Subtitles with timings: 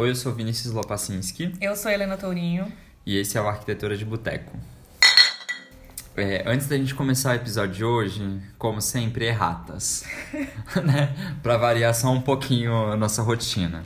[0.00, 2.72] Oi, eu sou Vinícius Lopacinski Eu sou Helena Tourinho.
[3.04, 4.56] e esse é o Arquitetura de Boteco.
[6.16, 10.04] É, antes da gente começar o episódio de hoje, como sempre, erratas.
[10.82, 11.36] né?
[11.42, 13.82] Pra variar só um pouquinho a nossa rotina.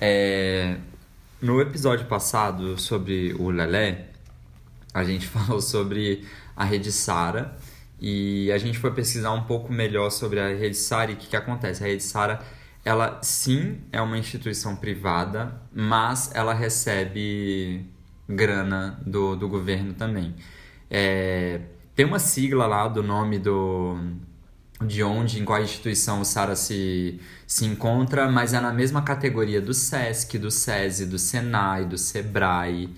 [0.00, 0.78] É,
[1.42, 4.06] no episódio passado sobre o Lelé,
[4.94, 6.26] a gente falou sobre
[6.56, 7.54] a rede Sara
[8.00, 11.26] e a gente foi pesquisar um pouco melhor sobre a rede Sara e o que,
[11.26, 11.84] que acontece.
[11.84, 12.42] A rede Sara,
[12.84, 17.86] ela sim é uma instituição privada, mas ela recebe
[18.28, 20.34] grana do, do governo também.
[20.90, 21.60] É,
[21.94, 23.96] tem uma sigla lá do nome do
[24.84, 29.60] de onde, em qual instituição o Sara se, se encontra, mas é na mesma categoria
[29.60, 32.94] do SESC, do SESI, do SENAI, do SEBRAE,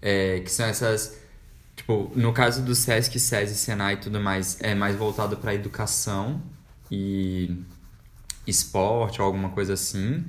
[0.00, 1.20] é, que são essas...
[1.74, 6.40] Tipo, no caso do SESC, SESI, SENAI e tudo mais, é mais voltado para educação
[6.90, 7.62] e
[8.46, 10.24] esporte ou alguma coisa assim.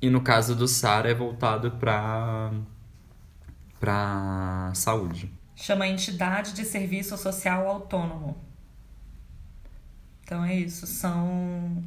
[0.00, 2.52] E no caso do Sara é voltado para
[3.80, 5.30] para saúde.
[5.54, 8.36] Chama Entidade de Serviço Social Autônomo.
[10.22, 10.86] Então é isso.
[10.86, 11.82] São.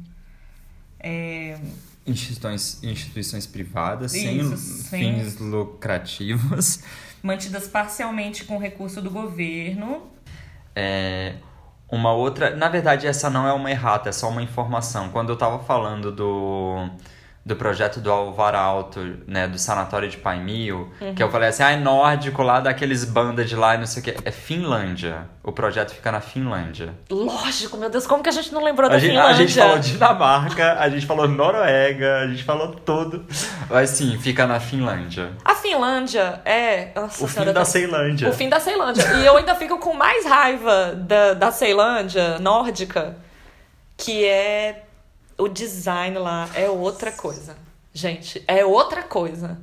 [0.98, 1.58] é,
[2.06, 6.80] Instituições, instituições privadas Isso, sem sem- fins lucrativos.
[7.22, 10.08] mantidas parcialmente com recurso do governo.
[10.74, 11.36] É,
[11.90, 12.54] uma outra.
[12.56, 15.10] Na verdade, essa não é uma errata, é só uma informação.
[15.10, 16.88] Quando eu tava falando do,
[17.50, 21.72] do projeto do Alvar Alto, né, do Sanatório de Paimio, que eu falei assim, ah,
[21.72, 24.16] é nórdico lá daqueles bandas de lá e não sei o que.
[24.24, 25.28] É Finlândia.
[25.42, 26.94] O projeto fica na Finlândia.
[27.10, 29.46] Lógico, meu Deus, como que a gente não lembrou da A gente, a Finlândia?
[29.48, 33.26] gente falou Dinamarca, a gente falou Noruega, a gente falou tudo.
[33.68, 35.30] Mas sim, fica na Finlândia.
[35.44, 36.92] A Finlândia é.
[36.94, 38.28] Nossa O fim da eu- Ceilândia.
[38.28, 39.02] O fim da Ceilândia.
[39.16, 43.16] E eu ainda fico com mais raiva da, da Ceilândia nórdica,
[43.96, 44.84] que é
[45.40, 47.56] o design lá é outra coisa.
[47.92, 49.58] Gente, é outra coisa.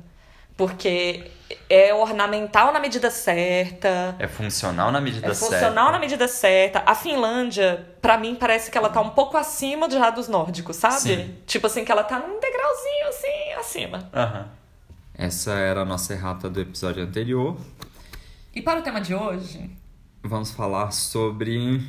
[0.56, 1.30] Porque
[1.70, 4.16] é ornamental na medida certa.
[4.18, 5.54] É funcional na medida É certa.
[5.54, 6.82] funcional na medida certa.
[6.84, 10.98] A Finlândia, pra mim, parece que ela tá um pouco acima já dos nórdicos, sabe?
[11.00, 11.36] Sim.
[11.46, 14.10] Tipo assim, que ela tá num degrauzinho assim, acima.
[14.12, 14.48] Aham.
[15.14, 17.56] Essa era a nossa errata do episódio anterior.
[18.54, 19.70] E para o tema de hoje,
[20.24, 21.80] Vamos falar sobre.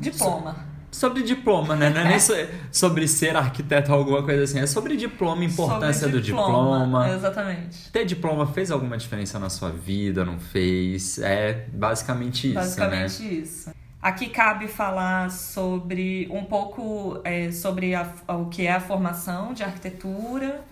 [0.00, 0.64] diploma.
[0.96, 1.90] Sobre diploma, né?
[1.90, 2.32] Não é nem so-
[2.72, 4.58] sobre ser arquiteto ou alguma coisa assim.
[4.60, 7.10] É sobre diploma, importância Sobre do diploma.
[7.10, 7.90] Exatamente.
[7.92, 10.24] Ter diploma fez alguma diferença na sua vida?
[10.24, 11.18] Não fez?
[11.18, 12.60] É basicamente isso, né?
[12.62, 13.70] Basicamente isso.
[14.00, 19.62] Aqui cabe falar sobre um pouco é, sobre a- o que é a formação de
[19.62, 20.62] arquitetura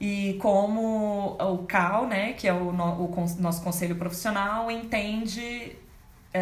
[0.00, 5.72] e como o CAL, né, que é o, no- o nosso conselho profissional, entende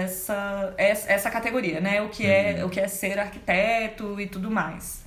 [0.03, 2.03] essa, essa, essa categoria, né?
[2.03, 5.05] O que, é, o que é ser arquiteto e tudo mais.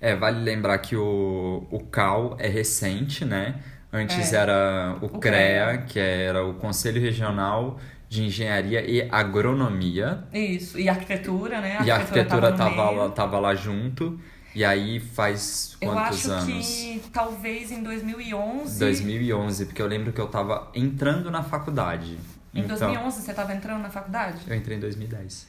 [0.00, 3.56] É, vale lembrar que o, o CAL é recente, né?
[3.92, 4.36] Antes É.
[4.36, 5.78] era o, O CREA, CREA.
[5.86, 7.78] que era o Conselho Regional
[8.08, 10.24] de Engenharia e Agronomia.
[10.32, 10.78] Isso.
[10.78, 11.78] E arquitetura, né?
[11.84, 14.18] e a arquitetura no tava lá, tava lá junto.
[14.54, 16.66] E aí faz Eu quantos acho anos?
[16.66, 18.78] que talvez em 2011.
[18.80, 22.18] 2011, porque eu lembro que eu tava entrando na faculdade.
[22.52, 24.38] Em então, 2011 você tava entrando na faculdade?
[24.46, 25.48] eu entrei em 2010.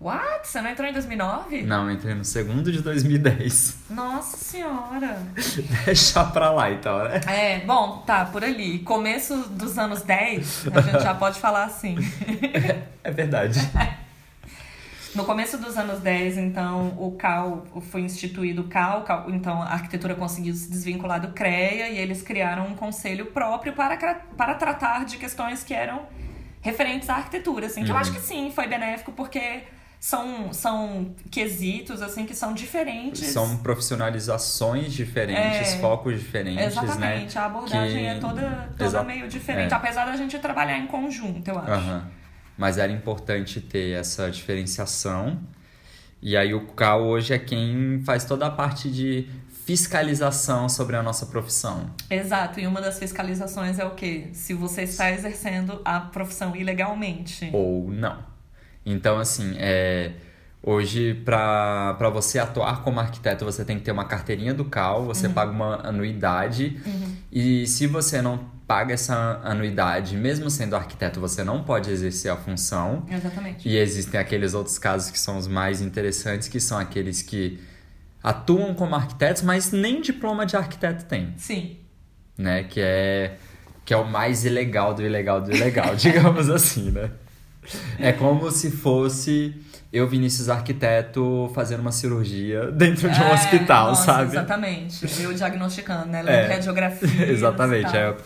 [0.00, 0.48] What?
[0.48, 1.62] Você não entrou em 2009?
[1.62, 3.76] Não, eu entrei no segundo de 2010.
[3.90, 5.16] Nossa senhora.
[5.84, 7.20] Deixa pra lá então, né?
[7.28, 8.80] É, bom, tá, por ali.
[8.80, 11.96] Começo dos anos 10, a gente já pode falar assim.
[13.04, 13.60] É verdade.
[15.14, 19.66] No começo dos anos 10, então, o CAL foi instituído o CAL, CAL, então a
[19.66, 23.96] arquitetura conseguiu se desvincular do CREA e eles criaram um conselho próprio para,
[24.36, 26.06] para tratar de questões que eram
[26.62, 28.00] referentes à arquitetura, assim, que eu Uhum.
[28.00, 29.64] acho que sim, foi benéfico porque
[30.00, 33.26] são, são quesitos, assim, que são diferentes.
[33.26, 35.78] São profissionalizações diferentes, É.
[35.78, 37.40] focos diferentes, Exatamente, né?
[37.42, 39.76] a abordagem Que- é toda, toda Exa- meio diferente, é.
[39.76, 41.70] apesar da gente trabalhar em conjunto, eu acho.
[41.70, 42.10] Aham.
[42.56, 45.40] Mas era importante ter essa diferenciação.
[46.20, 49.28] E aí o CAL hoje é quem faz toda a parte de
[49.64, 51.90] fiscalização sobre a nossa profissão.
[52.10, 54.28] Exato, e uma das fiscalizações é o quê?
[54.32, 57.48] Se você está exercendo a profissão ilegalmente.
[57.52, 58.18] Ou não.
[58.84, 60.12] Então, assim, é,
[60.62, 65.28] hoje, para você atuar como arquiteto, você tem que ter uma carteirinha do CAL, você
[65.28, 66.80] paga uma anuidade.
[67.30, 72.36] E se você não paga essa anuidade, mesmo sendo arquiteto, você não pode exercer a
[72.36, 73.04] função.
[73.06, 73.68] Exatamente.
[73.68, 77.60] E existem aqueles outros casos que são os mais interessantes, que são aqueles que
[78.22, 81.76] atuam como arquitetos, mas nem diploma de arquiteto tem, Sim.
[82.38, 82.64] né?
[82.64, 83.34] Que é,
[83.84, 87.10] que é o mais ilegal do ilegal do ilegal, digamos assim, né?
[87.98, 89.54] É como se fosse
[89.92, 94.30] eu, Vinícius Arquiteto, fazendo uma cirurgia dentro de um É, hospital, nossa, sabe?
[94.30, 95.22] Exatamente.
[95.22, 96.20] Eu diagnosticando, né?
[96.20, 96.22] É.
[96.22, 97.26] Lendo radiografia.
[97.30, 97.94] Exatamente.
[97.94, 98.16] é.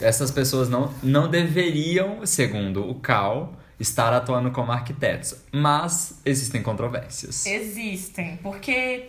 [0.00, 5.34] Essas pessoas não, não deveriam, segundo o CAL, estar atuando como arquitetos.
[5.52, 7.46] Mas existem controvérsias.
[7.46, 9.08] Existem, porque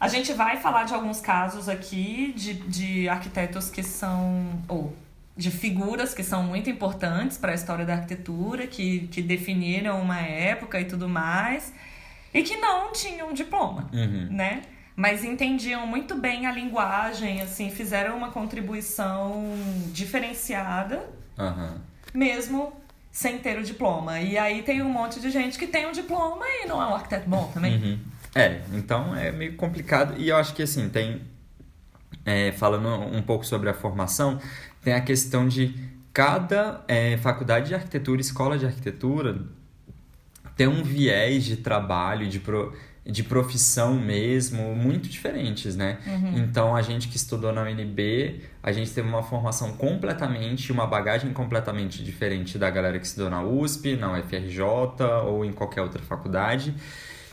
[0.00, 4.62] a gente vai falar de alguns casos aqui de, de arquitetos que são.
[4.68, 4.94] ou
[5.36, 10.18] de figuras que são muito importantes para a história da arquitetura, que, que definiram uma
[10.20, 11.72] época e tudo mais,
[12.34, 14.26] e que não tinham diploma, Uhum.
[14.32, 14.62] né?
[14.98, 19.44] Mas entendiam muito bem a linguagem, assim, fizeram uma contribuição
[19.92, 21.08] diferenciada
[21.38, 21.80] Aham.
[22.12, 22.72] mesmo
[23.12, 24.18] sem ter o diploma.
[24.18, 26.96] E aí tem um monte de gente que tem um diploma e não é um
[26.96, 27.76] arquiteto bom também.
[27.76, 27.98] Uhum.
[28.34, 30.14] É, então é meio complicado.
[30.18, 31.22] E eu acho que assim, tem.
[32.26, 34.40] é, falando um pouco sobre a formação,
[34.82, 35.76] tem a questão de
[36.12, 39.44] cada é, faculdade de arquitetura, escola de arquitetura,
[40.56, 42.76] ter um viés de trabalho, de, pro,
[43.08, 45.96] de profissão mesmo, muito diferentes, né?
[46.36, 51.32] Então, a gente que estudou na UNB, a gente teve uma formação completamente, uma bagagem
[51.32, 54.60] completamente diferente da galera que estudou na USP, na UFRJ
[55.26, 56.74] ou em qualquer outra faculdade.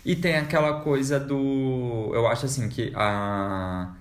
[0.06, 2.10] E tem aquela coisa do...
[2.14, 3.94] Eu acho assim que a...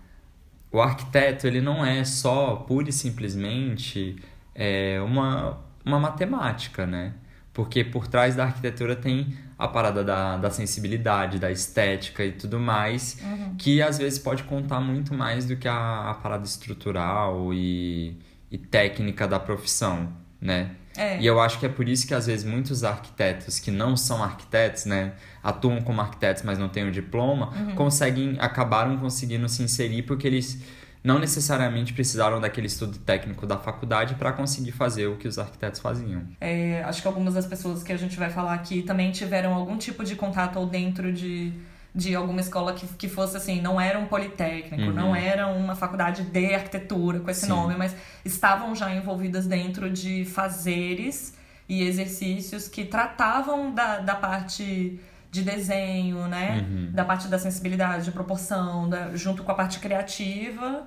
[0.70, 4.16] O arquiteto, ele não é só, pura e simplesmente,
[4.54, 7.14] é, uma, uma matemática, né?
[7.52, 12.58] Porque por trás da arquitetura tem a parada da, da sensibilidade, da estética e tudo
[12.58, 13.18] mais,
[13.58, 18.16] que às vezes pode contar muito mais do que a, a parada estrutural e,
[18.50, 20.72] e técnica da profissão, né?
[20.96, 21.20] É.
[21.20, 24.22] E eu acho que é por isso que às vezes muitos arquitetos que não são
[24.22, 30.02] arquitetos, né, atuam como arquitetos, mas não têm o diploma, conseguem acabaram conseguindo se inserir
[30.02, 30.62] porque eles
[31.04, 35.78] não necessariamente precisaram daquele estudo técnico da faculdade para conseguir fazer o que os arquitetos
[35.78, 36.22] faziam.
[36.40, 39.76] É, acho que algumas das pessoas que a gente vai falar aqui também tiveram algum
[39.76, 41.52] tipo de contato ou dentro de,
[41.94, 46.22] de alguma escola que, que fosse assim, não era um politécnico, não era uma faculdade
[46.22, 47.48] de arquitetura com esse Sim.
[47.48, 51.34] nome, mas estavam já envolvidas dentro de fazeres
[51.68, 54.98] e exercícios que tratavam da, da parte
[55.30, 56.64] de desenho, né?
[56.92, 60.86] Da parte da sensibilidade, de proporção, da- junto com a parte criativa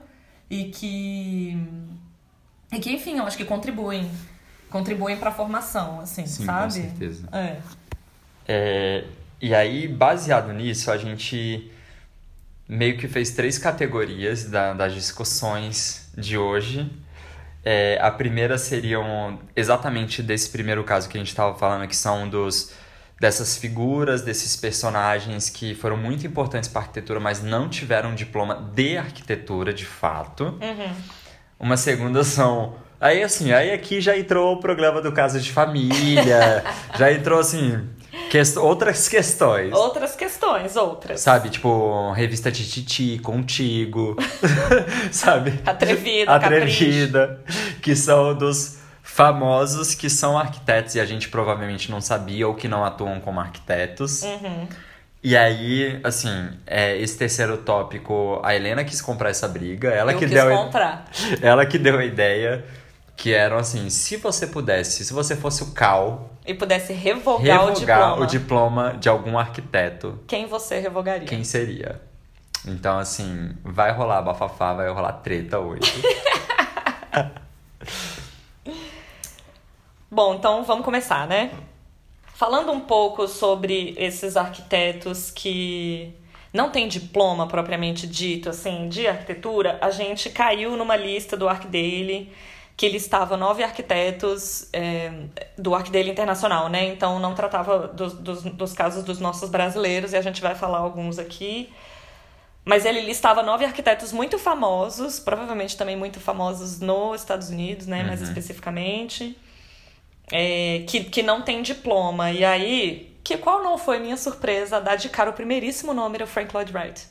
[0.50, 1.58] e que
[2.72, 4.10] e que enfim, eu acho que contribuem
[4.70, 6.64] contribuem para a formação, assim, Sim, sabe?
[6.66, 7.30] com certeza.
[7.32, 7.58] É.
[8.48, 9.04] É,
[9.42, 11.72] e aí, baseado nisso, a gente
[12.68, 16.90] meio que fez três categorias da- das discussões de hoje.
[17.64, 22.28] É, a primeira seriam exatamente desse primeiro caso que a gente estava falando, que são
[22.30, 22.74] dos
[23.20, 28.56] dessas figuras, desses personagens que foram muito importantes para a arquitetura, mas não tiveram diploma
[28.74, 30.58] de arquitetura, de fato.
[31.60, 32.76] Uma segunda são.
[33.00, 36.64] Aí assim, aí aqui já entrou o programa do caso de família,
[36.98, 37.88] já entrou assim,
[38.30, 38.58] quest...
[38.58, 39.74] outras questões.
[39.74, 41.22] Outras questões, outras.
[41.22, 44.16] Sabe, tipo, revista Tititi, Contigo,
[45.12, 45.60] sabe?
[45.66, 47.42] Atrevida, Atrevida,
[47.82, 48.77] que são dos
[49.18, 53.40] famosos que são arquitetos e a gente provavelmente não sabia ou que não atuam como
[53.40, 54.22] arquitetos.
[54.22, 54.68] Uhum.
[55.24, 60.20] E aí, assim, é, esse terceiro tópico, a Helena quis comprar essa briga, ela Eu
[60.20, 61.06] que quis deu comprar.
[61.42, 62.64] ela que deu a ideia
[63.16, 67.70] que eram assim, se você pudesse, se você fosse o Cal, E pudesse revogar, o
[67.70, 68.24] revogar diploma.
[68.24, 71.28] o diploma de algum arquiteto, Quem você revogaria?
[71.28, 72.00] quem seria?
[72.68, 75.92] Então, assim, vai rolar bafafá, vai rolar treta hoje.
[80.10, 81.52] Bom, então vamos começar, né?
[82.34, 86.14] Falando um pouco sobre esses arquitetos que
[86.54, 92.32] não têm diploma propriamente dito, assim, de arquitetura, a gente caiu numa lista do ArcDaily
[92.78, 95.12] que listava nove arquitetos é,
[95.58, 96.86] do ArcDaily Internacional, né?
[96.86, 100.78] Então não tratava dos, dos, dos casos dos nossos brasileiros, e a gente vai falar
[100.78, 101.70] alguns aqui.
[102.64, 108.04] Mas ele listava nove arquitetos muito famosos, provavelmente também muito famosos nos Estados Unidos, né?
[108.04, 109.36] Mais especificamente
[110.32, 112.32] é, que, que não tem diploma.
[112.32, 116.28] E aí, que qual não foi minha surpresa dar de cara o primeiríssimo nome era
[116.28, 117.08] Frank Lloyd Wright.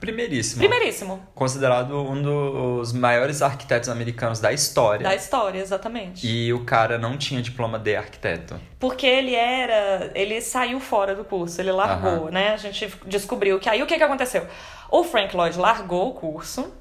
[0.00, 0.60] Primeiríssimo.
[0.60, 5.02] Primeiríssimo Considerado um dos maiores arquitetos americanos da história.
[5.02, 6.26] da história, exatamente.
[6.26, 8.60] E o cara não tinha diploma de arquiteto.
[8.78, 10.10] Porque ele era.
[10.14, 12.30] Ele saiu fora do curso, ele largou, Aham.
[12.30, 12.52] né?
[12.52, 14.46] A gente descobriu que aí o que, que aconteceu?
[14.88, 16.72] O Frank Lloyd largou o curso.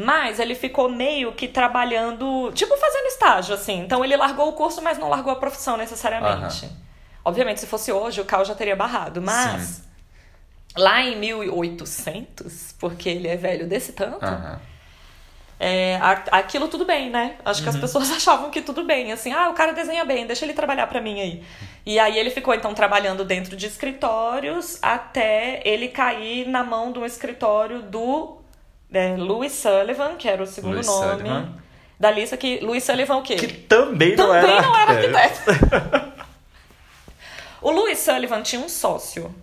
[0.00, 3.80] Mas ele ficou meio que trabalhando, tipo fazendo estágio, assim.
[3.80, 6.70] Então ele largou o curso, mas não largou a profissão necessariamente.
[7.24, 9.20] Obviamente, se fosse hoje, o Cal já teria barrado.
[9.20, 9.82] Mas Sim.
[10.76, 14.60] lá em 1800, porque ele é velho desse tanto, Aham.
[15.58, 15.98] é,
[16.30, 17.34] aquilo tudo bem, né?
[17.44, 17.80] Acho que as uhum.
[17.80, 21.00] pessoas achavam que tudo bem, assim, ah, o cara desenha bem, deixa ele trabalhar para
[21.00, 21.44] mim aí.
[21.84, 27.00] E aí ele ficou então trabalhando dentro de escritórios até ele cair na mão de
[27.00, 28.37] um escritório do
[28.92, 31.54] é, Louis Sullivan, que era o segundo Louis nome Sullivan.
[31.98, 33.36] da lista que Louis Sullivan o quê?
[33.36, 36.12] Que também não também era não era arquiteto.
[37.62, 39.34] o Louis Sullivan tinha um sócio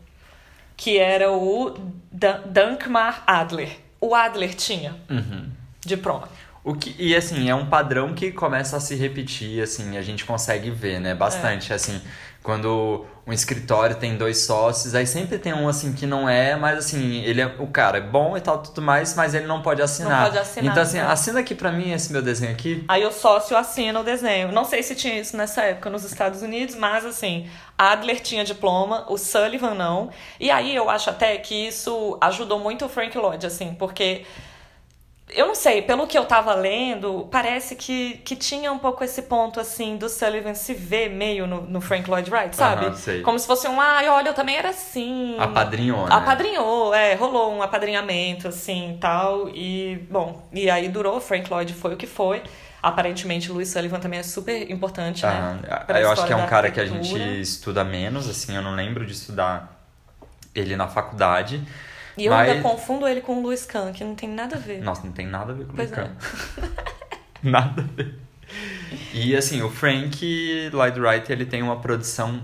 [0.78, 1.74] que era o
[2.12, 3.78] Dankmar Adler.
[4.02, 4.96] O Adler tinha.
[5.10, 6.28] Uhum diploma.
[6.64, 10.26] O que, e assim, é um padrão que começa a se repetir, assim, a gente
[10.26, 11.14] consegue ver, né?
[11.14, 11.76] Bastante, é.
[11.76, 12.02] assim,
[12.46, 16.78] quando um escritório tem dois sócios, aí sempre tem um assim que não é, mas
[16.78, 19.82] assim, ele é o cara é bom e tal, tudo mais, mas ele não pode
[19.82, 20.22] assinar.
[20.22, 20.72] Não pode assinar.
[20.72, 21.08] Então assim, né?
[21.08, 22.86] assina aqui para mim esse meu desenho aqui.
[22.88, 24.52] Aí o sócio assina o desenho.
[24.52, 29.06] Não sei se tinha isso nessa época nos Estados Unidos, mas assim, Adler tinha diploma,
[29.10, 30.12] o Sullivan não.
[30.40, 34.24] E aí eu acho até que isso ajudou muito o Frank Lloyd, assim, porque
[35.34, 39.24] eu não sei, pelo que eu tava lendo, parece que, que tinha um pouco esse
[39.24, 42.86] ponto, assim, do Sullivan se ver meio no, no Frank Lloyd Wright, sabe?
[42.86, 45.36] Uhum, Como se fosse um, ai, olha, eu também era assim.
[45.40, 46.16] Apadrinhou, né?
[46.16, 49.50] Apadrinhou, é, rolou um apadrinhamento, assim, tal.
[49.50, 52.44] E, bom, e aí durou, Frank Lloyd foi o que foi.
[52.82, 55.60] Aparentemente, Louis Sullivan também é super importante, né?
[56.00, 59.04] Eu acho que é um cara que a gente estuda menos, assim, eu não lembro
[59.04, 59.76] de estudar
[60.54, 61.66] ele na faculdade.
[62.18, 62.50] E eu Mas...
[62.50, 64.82] ainda confundo ele com o Luiz Kahn, que não tem nada a ver.
[64.82, 66.08] Nossa, não tem nada a ver com o Luiz Kahn.
[66.08, 66.68] É.
[67.44, 68.20] nada a ver.
[69.14, 72.42] E assim, o Frank Lloyd Wright, ele tem uma produção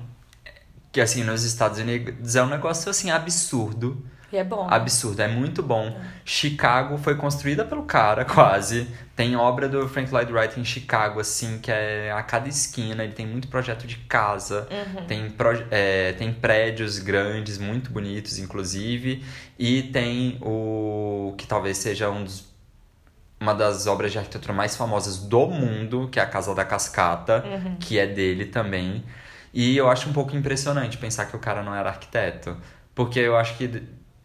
[0.91, 4.03] que assim, nos Estados Unidos é um negócio assim absurdo.
[4.31, 4.65] E é bom.
[4.69, 5.87] Absurdo, é muito bom.
[5.87, 6.01] É.
[6.23, 8.87] Chicago foi construída pelo cara, quase.
[9.15, 13.03] Tem obra do Frank Lloyd Wright em Chicago, assim, que é a cada esquina.
[13.03, 14.67] Ele tem muito projeto de casa.
[14.71, 15.05] Uhum.
[15.05, 15.35] Tem,
[15.69, 19.23] é, tem prédios grandes, muito bonitos, inclusive.
[19.59, 22.49] E tem o que talvez seja um dos,
[23.39, 27.43] uma das obras de arquitetura mais famosas do mundo, que é a Casa da Cascata,
[27.45, 27.75] uhum.
[27.75, 29.03] que é dele também.
[29.53, 32.55] E eu acho um pouco impressionante pensar que o cara não era arquiteto.
[32.95, 33.83] Porque eu acho que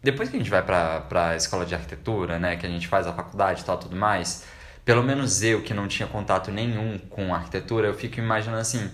[0.09, 3.05] depois que a gente vai para a escola de arquitetura, né, que a gente faz
[3.05, 4.45] a faculdade e tal, tudo mais,
[4.85, 8.89] pelo menos eu que não tinha contato nenhum com arquitetura, eu fico imaginando assim,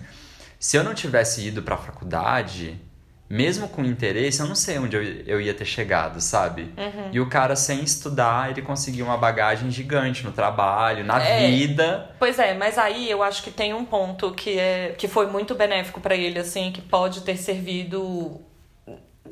[0.60, 2.82] se eu não tivesse ido para a faculdade,
[3.29, 6.74] mesmo com interesse, eu não sei onde eu, eu ia ter chegado, sabe?
[6.75, 7.10] Uhum.
[7.12, 12.10] E o cara, sem estudar, ele conseguiu uma bagagem gigante no trabalho, na é, vida.
[12.17, 15.53] Pois é, mas aí eu acho que tem um ponto que, é, que foi muito
[15.53, 18.41] benéfico para ele, assim, que pode ter servido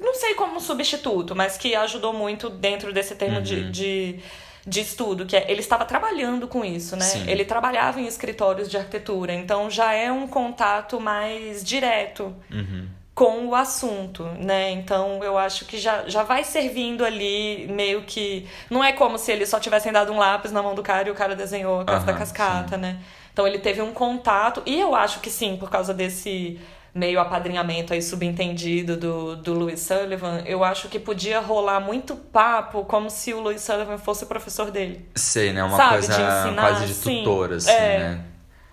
[0.01, 3.43] não sei como substituto, mas que ajudou muito dentro desse termo uhum.
[3.43, 4.19] de, de,
[4.65, 7.05] de, estudo, que é, ele estava trabalhando com isso, né?
[7.05, 7.29] Sim.
[7.29, 12.35] Ele trabalhava em escritórios de arquitetura, então já é um contato mais direto.
[12.51, 12.87] Uhum.
[13.13, 14.71] Com o assunto, né?
[14.71, 18.47] Então eu acho que já, já vai servindo ali meio que.
[18.69, 21.11] Não é como se eles só tivessem dado um lápis na mão do cara e
[21.11, 22.81] o cara desenhou a casa uhum, da cascata, sim.
[22.81, 22.99] né?
[23.31, 26.59] Então ele teve um contato, e eu acho que sim, por causa desse
[26.93, 32.83] meio apadrinhamento aí subentendido do, do Louis Sullivan, eu acho que podia rolar muito papo
[32.83, 35.07] como se o Louis Sullivan fosse o professor dele.
[35.15, 35.63] Sei, né?
[35.63, 35.91] Uma sabe?
[35.91, 37.99] coisa de ensinar, quase de tutor, assim, é.
[37.99, 38.25] né?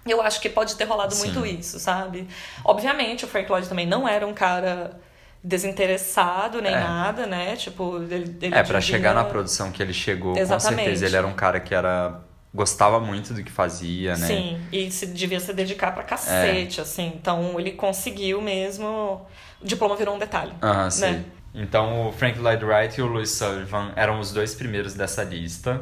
[0.06, 1.32] Eu acho que pode ter rolado Sim.
[1.32, 2.26] muito isso, sabe?
[2.64, 4.98] Obviamente, o Frank Lloyd também não era um cara
[5.44, 6.80] desinteressado nem é.
[6.80, 7.54] nada, né?
[7.56, 10.76] Tipo, ele, ele É, para chegar na produção que ele chegou, Exatamente.
[10.76, 12.20] com certeza ele era um cara que era
[12.58, 14.26] gostava muito do que fazia, né?
[14.26, 16.82] Sim, e se devia se dedicar pra cacete, é.
[16.82, 17.12] assim.
[17.14, 19.24] Então ele conseguiu mesmo.
[19.62, 20.52] O diploma virou um detalhe.
[20.60, 20.90] Aham, né?
[20.90, 21.24] sim.
[21.54, 25.80] Então o Frank Lloyd Wright e o Louis Sullivan eram os dois primeiros dessa lista.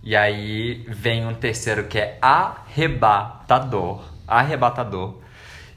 [0.00, 4.04] E aí vem um terceiro que é arrebatador.
[4.28, 5.18] Arrebatador.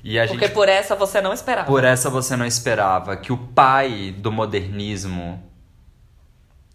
[0.03, 1.65] E a Porque gente, por essa você não esperava.
[1.65, 5.43] Por essa você não esperava que o pai do modernismo,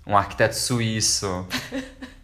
[0.07, 1.47] um arquiteto suíço,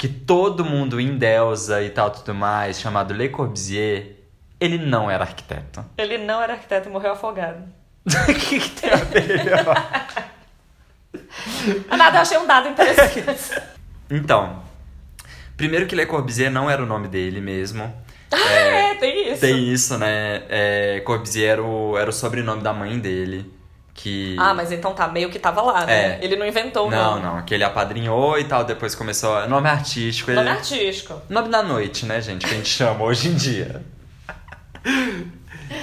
[0.00, 4.16] que todo mundo endeusa e tal, tudo mais, chamado Le Corbusier,
[4.58, 5.84] ele não era arquiteto.
[5.98, 7.64] Ele não era arquiteto e morreu afogado.
[8.06, 9.44] O que, que tem a ver?
[11.98, 13.60] Nada, eu achei um dado interessante.
[14.10, 14.62] então,
[15.54, 17.94] primeiro que Le Corbusier não era o nome dele mesmo.
[18.32, 19.40] Ah, é, é tem isso.
[19.42, 20.44] Tem isso, né?
[20.48, 23.52] É, Corbusier era o, era o sobrenome da mãe dele
[24.02, 24.34] que...
[24.38, 26.18] Ah, mas então tá, meio que tava lá, né?
[26.18, 26.24] É.
[26.24, 29.46] Ele não inventou o Não, não, que ele apadrinhou e tal, depois começou...
[29.46, 30.30] Nome artístico.
[30.30, 30.56] Nome ele...
[30.56, 31.20] artístico.
[31.28, 32.46] Nome da noite, né, gente?
[32.46, 33.84] Que a gente chama hoje em dia.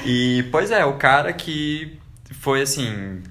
[0.04, 2.00] E, pois é, o cara que
[2.40, 3.22] foi assim...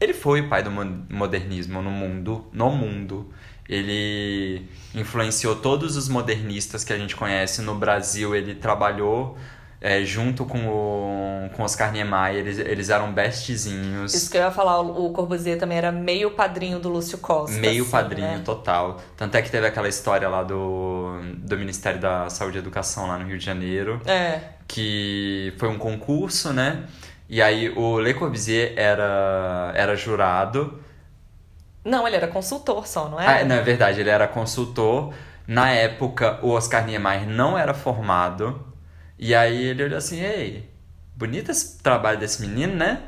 [0.00, 3.32] Ele foi o pai do modernismo no mundo, no mundo.
[3.68, 8.34] Ele influenciou todos os modernistas que a gente conhece no Brasil.
[8.34, 9.38] Ele trabalhou
[9.86, 14.14] é, junto com o com Oscar Niemeyer, eles, eles eram bestzinhos.
[14.14, 17.58] Isso que eu ia falar, o Corbusier também era meio padrinho do Lúcio Costa.
[17.58, 18.42] Meio assim, padrinho, né?
[18.42, 18.98] total.
[19.14, 23.18] Tanto é que teve aquela história lá do, do Ministério da Saúde e Educação lá
[23.18, 24.40] no Rio de Janeiro, É.
[24.66, 26.84] que foi um concurso, né?
[27.28, 30.80] E aí o Le Corbusier era, era jurado.
[31.84, 33.44] Não, ele era consultor só, não Ah, é?
[33.44, 35.12] não, é verdade, ele era consultor.
[35.46, 38.72] Na época, o Oscar Niemeyer não era formado.
[39.26, 40.68] E aí ele olhou assim, ei,
[41.16, 43.00] bonito esse trabalho desse menino, né?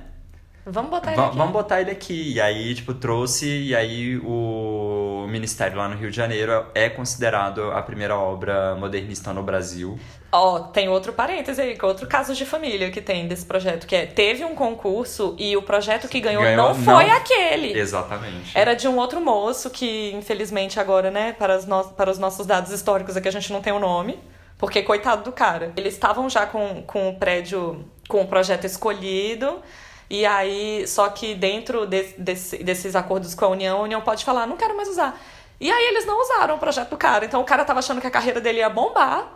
[0.65, 1.37] Vamos botar ele aqui.
[1.37, 2.33] Vamos botar ele aqui.
[2.33, 3.47] E aí, tipo, trouxe.
[3.47, 9.33] E aí, o Ministério lá no Rio de Janeiro é considerado a primeira obra modernista
[9.33, 9.97] no Brasil.
[10.33, 14.07] Ó, tem outro parêntese aí, outro caso de família que tem desse projeto, que é,
[14.07, 17.79] teve um concurso e o projeto que ganhou, Ganhou- não foi não- aquele.
[17.79, 18.51] Exatamente.
[18.53, 22.45] Era de um outro moço que, infelizmente, agora, né, para os, no- para os nossos
[22.47, 24.19] dados históricos aqui a gente não tem o nome.
[24.59, 25.73] Porque, coitado do cara.
[25.77, 29.61] Eles estavam já com, com o prédio, com o projeto escolhido.
[30.09, 34.25] E aí, só que dentro de- desse- desses acordos com a União, a União pode
[34.25, 35.21] falar, não quero mais usar.
[35.61, 37.25] E aí eles não usaram o projeto do cara.
[37.25, 39.27] Então o cara tava achando que a carreira dele ia bombar.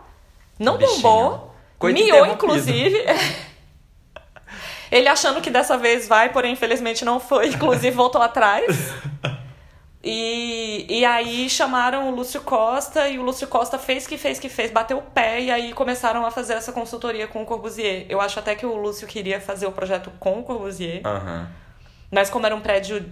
[0.57, 1.01] Não Bichinho.
[1.01, 1.55] bombou.
[1.77, 3.03] Coito miou, inclusive.
[4.91, 7.47] Ele achando que dessa vez vai, porém, infelizmente não foi.
[7.47, 8.65] Inclusive, voltou atrás.
[10.03, 14.49] E, e aí chamaram o Lúcio Costa e o Lúcio Costa fez que fez que
[14.49, 18.05] fez, bateu o pé e aí começaram a fazer essa consultoria com o Corbusier.
[18.09, 21.47] Eu acho até que o Lúcio queria fazer o projeto com o Corbusier, Aham.
[22.11, 23.05] mas como era um prédio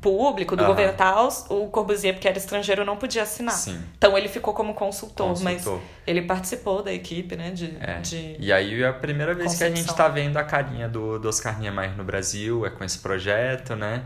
[0.00, 0.68] público do Aham.
[0.70, 3.54] governo tal, o Corbusier, porque era estrangeiro, não podia assinar.
[3.54, 3.80] Sim.
[3.96, 5.80] Então ele ficou como consultor, mas Consultor.
[6.06, 7.50] ele participou da equipe, né?
[7.50, 7.98] De, É.
[8.00, 8.36] de...
[8.38, 9.96] E aí é a primeira vez que a gente Concepção.
[9.96, 14.04] tá vendo a carinha do, do Oscar Niemeyer no Brasil, é com esse projeto, né?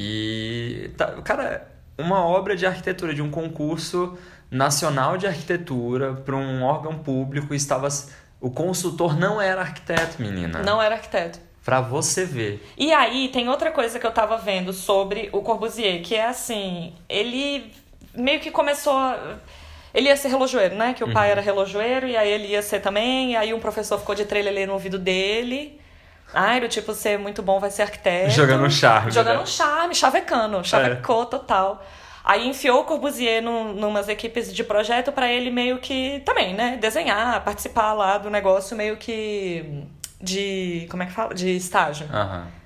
[0.00, 1.66] E, tá, cara,
[1.98, 4.16] uma obra de arquitetura, de um concurso
[4.48, 7.88] nacional de arquitetura para um órgão público, estava...
[8.40, 10.60] O consultor não era arquiteto, menina.
[10.62, 11.40] Não era arquiteto.
[11.64, 12.64] Pra você ver.
[12.78, 16.94] E aí, tem outra coisa que eu tava vendo sobre o Corbusier, que é assim,
[17.08, 17.72] ele
[18.14, 18.94] meio que começou.
[18.96, 19.36] a-
[19.92, 20.94] Ele ia ser relojoeiro, né?
[20.94, 21.12] Que o Uhum.
[21.14, 24.24] pai era relojoeiro, e aí ele ia ser também, e aí um professor ficou de
[24.26, 25.80] trelelê no ouvido dele.
[26.32, 28.30] Ai, do tipo, ser muito bom vai ser arquiteto.
[28.30, 29.42] Jogando um charme, Jogando né?
[29.42, 31.82] um charme, chavecando, chavecou total.
[32.24, 36.76] Aí enfiou o Corbusier num, numas equipes de projeto pra ele meio que também, né?
[36.78, 39.84] Desenhar, participar lá do negócio meio que
[40.20, 40.86] de.
[40.90, 41.34] Como é que fala?
[41.34, 42.06] De estágio.
[42.12, 42.57] Aham.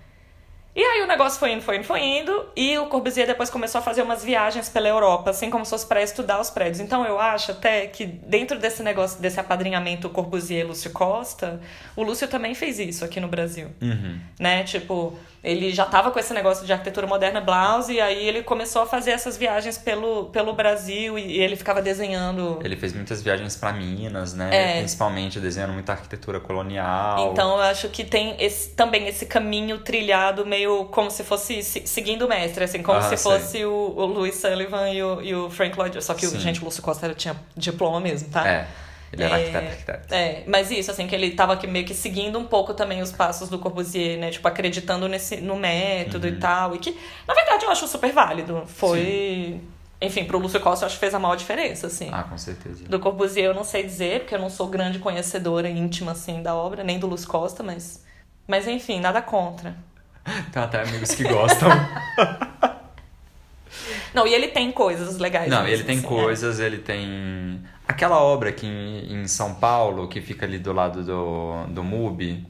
[0.74, 3.78] E aí o negócio foi indo, foi indo, foi indo, e o Corbusier depois começou
[3.80, 6.80] a fazer umas viagens pela Europa, assim como se fosse para estudar os prédios.
[6.80, 11.60] Então eu acho até que dentro desse negócio, desse apadrinhamento Corbusier-Lúcio Costa,
[11.94, 14.18] o Lúcio também fez isso aqui no Brasil, Uhum.
[14.40, 14.64] né?
[14.64, 18.80] Tipo, ele já tava com esse negócio de arquitetura moderna blouse, e aí ele começou
[18.82, 22.60] a fazer essas viagens pelo, pelo Brasil, e ele ficava desenhando...
[22.64, 24.48] Ele fez muitas viagens pra Minas, né?
[24.52, 24.78] É.
[24.78, 27.30] Principalmente desenhando muita arquitetura colonial.
[27.30, 31.86] Então eu acho que tem esse, também esse caminho trilhado meio como se fosse se-
[31.86, 35.34] seguindo o mestre, assim, como Ah, se fosse o, o Louis Sullivan e o, e
[35.34, 36.02] o Frank Lloyd.
[36.02, 36.40] Só que, o, Sim.
[36.40, 38.46] gente, o Lúcio Costa tinha diploma mesmo, tá?
[38.48, 38.66] É.
[39.12, 40.14] Ele era É, arquiteto, arquiteto.
[40.14, 43.12] É, mas isso, assim, que ele tava aqui meio que seguindo um pouco também os
[43.12, 44.30] passos do Corbusier, né?
[44.30, 46.32] Tipo, acreditando nesse, no método Uhum.
[46.32, 46.74] e tal.
[46.74, 46.98] E que,
[47.28, 48.62] na verdade, eu acho super válido.
[48.66, 49.60] Foi.
[50.00, 52.08] Enfim, pro Lúcio Costa eu acho que fez a maior diferença, assim.
[52.10, 52.84] Ah, com certeza.
[52.88, 56.54] Do Corbusier eu não sei dizer, porque eu não sou grande conhecedora íntima, assim, da
[56.54, 58.02] obra, nem do Luz Costa, mas...
[58.48, 59.76] Mas enfim, nada contra.
[60.52, 61.68] Tem até amigos que gostam.
[64.14, 65.48] Não, e ele tem coisas legais.
[65.48, 67.62] Não, mesmo, ele tem assim, coisas, ele tem.
[67.88, 72.46] Aquela obra aqui em, em São Paulo, que fica ali do lado do, do MUBI.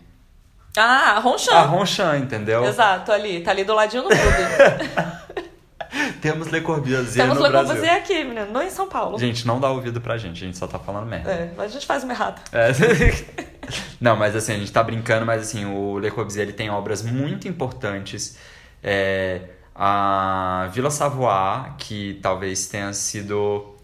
[0.76, 0.80] é.
[0.80, 1.54] Ah, Ronchan.
[1.54, 2.64] A Ronchan, entendeu?
[2.64, 3.40] Exato, ali.
[3.40, 5.22] Tá ali do ladinho do clube.
[6.22, 7.74] Temos Le Corbusier Temos no Le Brasil.
[7.74, 8.46] Corbusier aqui, menino.
[8.50, 9.18] Não em São Paulo.
[9.18, 11.30] Gente, não dá ouvido pra gente, a gente só tá falando merda.
[11.30, 12.42] É, mas a gente faz uma errata.
[12.52, 12.72] É.
[14.00, 17.02] Não, mas assim, a gente tá brincando, mas assim, o Le Corbusier ele tem obras
[17.02, 18.37] muito importantes.
[18.82, 19.42] É,
[19.74, 23.76] a Vila Savoie, que talvez tenha sido.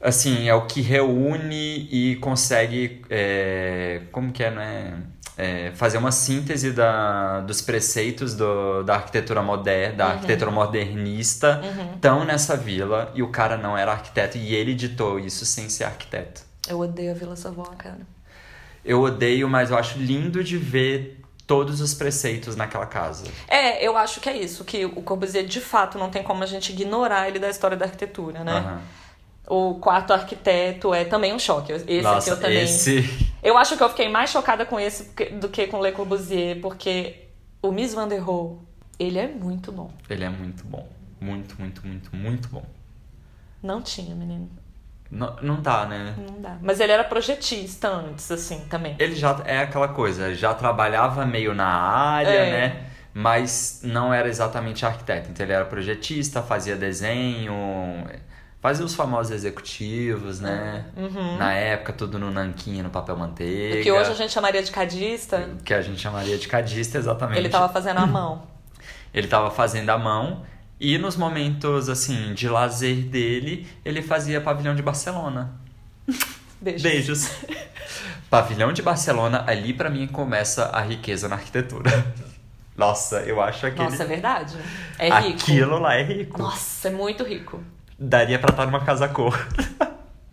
[0.00, 3.02] Assim, é o que reúne e consegue.
[3.10, 5.02] é, como que é, né?
[5.36, 11.60] É, fazer uma síntese da, dos preceitos do, da arquitetura moderna, da arquitetura modernista,
[11.94, 15.84] estão nessa vila e o cara não era arquiteto e ele ditou isso sem ser
[15.84, 16.42] arquiteto.
[16.68, 18.17] Eu odeio a Vila Savoy, cara.
[18.88, 23.24] Eu odeio, mas eu acho lindo de ver todos os preceitos naquela casa.
[23.46, 26.46] É, eu acho que é isso, que o Corbusier, de fato, não tem como a
[26.46, 28.52] gente ignorar ele da história da arquitetura, né?
[28.52, 28.80] Aham.
[29.46, 31.70] O quarto arquiteto é também um choque.
[31.72, 32.62] Esse Nossa, aqui eu também...
[32.62, 33.28] esse.
[33.42, 37.28] Eu acho que eu fiquei mais chocada com esse do que com Le Corbusier, porque
[37.60, 38.58] o Miss Van der Rohe,
[38.98, 39.90] ele é muito bom.
[40.08, 40.88] Ele é muito bom.
[41.20, 42.64] Muito, muito, muito, muito bom.
[43.62, 44.50] Não tinha, menino.
[45.10, 46.14] Não, não dá, né?
[46.18, 46.56] Não dá.
[46.60, 48.94] Mas ele era projetista antes, assim, também.
[48.98, 52.50] Ele já é aquela coisa, já trabalhava meio na área, É.
[52.50, 52.84] né?
[53.14, 55.30] Mas não era exatamente arquiteto.
[55.30, 57.52] Então ele era projetista, fazia desenho,
[58.60, 60.84] fazia os famosos executivos, né?
[61.38, 63.74] Na época, tudo no nanquinho, no papel manteiga.
[63.74, 63.82] O Uhum.
[63.82, 67.38] que hoje a gente chamaria de cadista, que a gente chamaria de cadista, exatamente.
[67.38, 68.42] ele tava fazendo à mão.
[69.12, 70.42] Ele tava fazendo à mão
[70.80, 75.52] e nos momentos assim de lazer dele, ele fazia pavilhão de Barcelona.
[76.60, 76.82] Beijo.
[76.82, 77.30] Beijos.
[78.30, 81.90] pavilhão de Barcelona, ali pra mim começa a riqueza na arquitetura.
[82.76, 84.56] Nossa, eu acho aquele Nossa, é verdade.
[84.98, 85.38] É rico.
[85.40, 86.40] aquilo lá é rico.
[86.40, 87.60] Nossa, é muito rico.
[87.98, 89.36] Daria pra estar numa casa cor.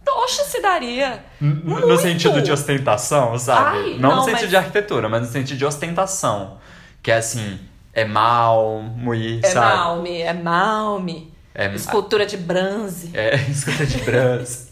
[0.07, 1.23] Oxe, se daria.
[1.41, 1.97] No Muito.
[1.99, 3.77] sentido de ostentação, sabe?
[3.77, 6.57] Ai, não, não, no sentido mas- de arquitetura, mas no sentido de ostentação.
[7.03, 7.59] Que é assim,
[7.95, 9.77] é malmo e, É sabe?
[9.77, 11.33] malme, é malme.
[11.55, 13.11] É- Escultura de bronze.
[13.13, 14.69] É, escuta de bronze.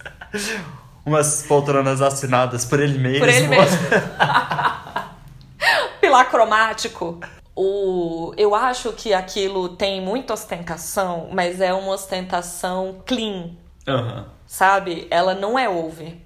[1.05, 3.19] Umas poltronas assinadas por ele mesmo.
[3.19, 3.79] Por ele mesmo.
[6.01, 7.19] Pilar cromático.
[7.55, 13.51] O, eu acho que aquilo tem muita ostentação, mas é uma ostentação clean,
[13.87, 14.25] Aham.
[14.45, 15.07] sabe?
[15.11, 16.17] Ela não é over.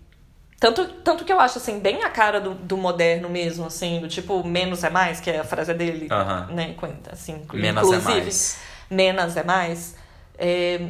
[0.60, 4.08] Tanto, tanto que eu acho, assim, bem a cara do, do moderno mesmo, assim, do
[4.08, 6.48] tipo, menos é mais, que é a frase dele, Aham.
[6.52, 6.76] né?
[7.12, 8.58] Assim, Menos inclusive, é mais.
[8.90, 9.96] menos é mais.
[10.38, 10.82] É,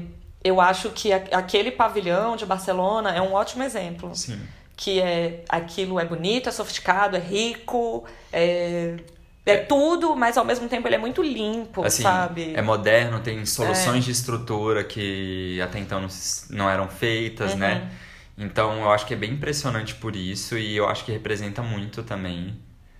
[0.41, 4.15] eu acho que a- aquele pavilhão de Barcelona é um ótimo exemplo.
[4.15, 4.39] Sim.
[4.77, 8.95] Que é aquilo é bonito, é sofisticado, é rico, é,
[9.45, 12.53] é tudo, mas ao mesmo tempo ele é muito limpo, Assim, sabe?
[12.55, 16.09] é moderno, tem soluções de estrutura que até então não,
[16.51, 17.57] não eram feitas, Uhum.
[17.57, 17.89] né?
[18.37, 22.03] Então eu acho que é bem impressionante por isso e eu acho que representa muito
[22.03, 22.55] também.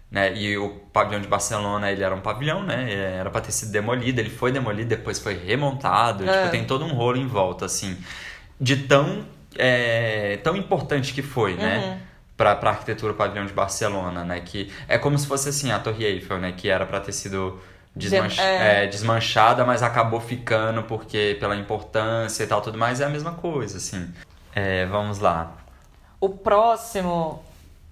[0.10, 0.36] Né?
[0.38, 2.94] E o pavilhão de Barcelona, ele era um pavilhão, né?
[3.20, 6.28] Era pra ter sido demolido, ele foi demolido, depois foi remontado.
[6.28, 6.40] É.
[6.40, 7.98] Tipo, tem todo um rolo em volta, assim.
[8.60, 9.26] De tão,
[9.58, 11.78] é, tão importante que foi, né?
[11.78, 12.08] Uhum.
[12.38, 14.40] Pra, pra arquitetura do pavilhão de Barcelona, né?
[14.40, 16.54] Que é como se fosse assim, a Torre Eiffel, né?
[16.56, 17.60] Que era pra ter sido
[17.94, 18.84] desmanch- é.
[18.84, 23.02] é, desmanchada, mas acabou ficando porque pela importância e tal, tudo mais.
[23.02, 24.08] É a mesma coisa, assim.
[24.60, 25.56] É, vamos lá.
[26.20, 27.44] O próximo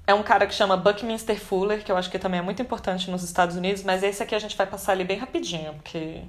[0.08, 3.12] é um cara que chama Buckminster Fuller, que eu acho que também é muito importante
[3.12, 6.22] nos Estados Unidos, mas esse aqui a gente vai passar ali bem rapidinho, porque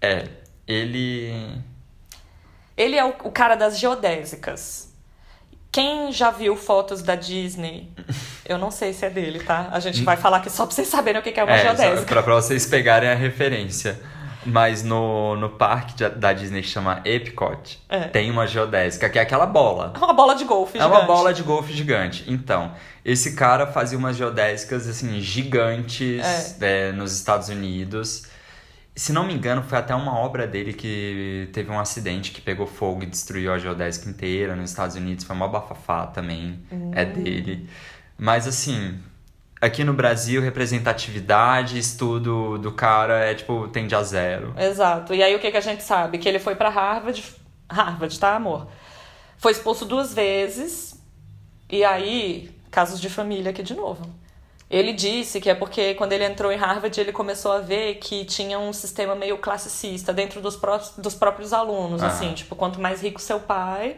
[0.00, 0.26] É,
[0.66, 1.32] ele...
[2.76, 4.90] ele é o, o cara das geodésicas.
[5.70, 7.88] Quem já viu fotos da Disney,
[8.44, 9.68] eu não sei se é dele, tá?
[9.70, 12.06] A gente vai falar aqui só pra vocês saberem o que é uma É, geodésica.
[12.06, 13.98] pra, pra vocês pegarem a referência.
[14.44, 18.00] Mas no, no parque de- da Disney que chama Epcot, É.
[18.08, 19.92] tem uma geodésica, que é aquela bola.
[19.94, 21.06] É uma bola de golfe É uma gigante.
[21.06, 22.24] bola de golfe gigante.
[22.26, 22.72] Então,
[23.04, 28.24] esse cara fazia umas geodésicas, assim, gigantes é, nos Estados Unidos.
[28.94, 32.66] Se não me engano, foi até uma obra dele que teve um acidente que pegou
[32.66, 35.24] fogo e destruiu a geodésica inteira nos Estados Unidos.
[35.24, 36.58] Foi uma bafafá também.
[36.92, 37.68] É dele.
[38.18, 38.98] Mas, assim,
[39.62, 44.52] aqui no Brasil, representatividade, estudo do cara é, tipo, tende a zero.
[44.58, 45.14] Exato.
[45.14, 46.18] E aí o que, que a gente sabe?
[46.18, 47.22] Que ele foi pra Harvard.
[47.70, 48.66] Harvard, tá, amor?
[49.38, 51.00] Foi expulso duas vezes.
[51.70, 54.04] E aí, casos de família aqui de novo.
[54.68, 58.24] Ele disse que é porque quando ele entrou em Harvard, ele começou a ver que
[58.24, 62.02] tinha um sistema meio classicista dentro dos, pró dos próprios alunos.
[62.02, 62.08] Ah.
[62.08, 63.96] Assim, tipo, quanto mais rico seu pai,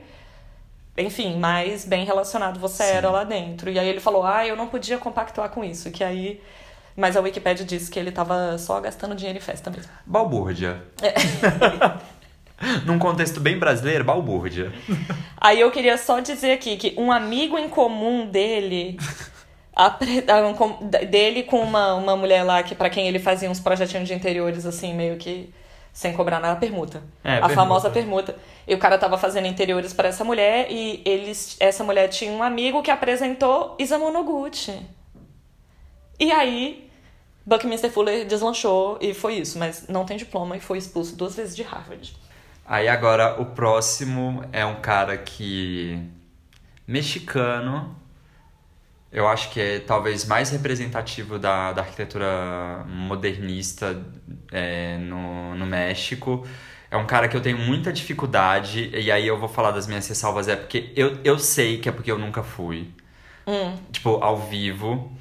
[0.97, 3.71] enfim, mais bem relacionado você era lá dentro.
[3.71, 5.91] E aí ele falou, ah, eu não podia compactuar com isso.
[5.91, 6.41] Que aí.
[6.97, 9.91] Mas a Wikipedia disse que ele tava só gastando dinheiro em festa mesmo.
[10.07, 10.83] Balbúrdia.
[11.03, 11.15] É.
[12.87, 14.73] Num contexto bem brasileiro, balbúrdia.
[15.37, 18.97] Aí eu queria só dizer aqui que um amigo em comum dele.
[21.11, 24.65] dele com uma, uma mulher lá que para quem ele fazia uns projetinhos de interiores
[24.65, 25.53] assim meio que
[25.95, 27.55] sem cobrar nada permuta É, a permuta.
[27.55, 28.37] famosa permuta
[28.69, 32.43] e o cara tava fazendo interiores para essa mulher e eles essa mulher tinha um
[32.43, 34.79] amigo que apresentou Isamu Noguchi
[36.21, 36.91] e aí
[37.47, 41.55] Buckminster Fuller deslanchou e foi isso mas não tem diploma e foi expulso duas vezes
[41.57, 42.15] de Harvard
[42.67, 46.01] Aí agora o próximo é um cara que.
[46.87, 47.95] mexicano.
[49.15, 54.05] Eu acho que é talvez mais representativo da, da arquitetura modernista
[54.51, 56.45] é, no, no México.
[56.91, 60.07] É um cara que eu tenho muita dificuldade, e aí eu vou falar das minhas
[60.09, 62.91] ressalvas, é porque eu, eu sei que é porque eu nunca fui.
[63.47, 65.13] Hum, Tipo, ao vivo.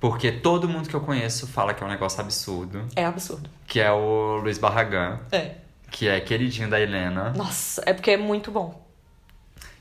[0.00, 2.86] Porque todo mundo que eu conheço fala que é um negócio absurdo.
[2.94, 5.54] é absurdo Que é o Luiz Barragan, é
[5.90, 7.32] que é queridinho da Helena.
[7.36, 8.87] Nossa, é porque é muito bom.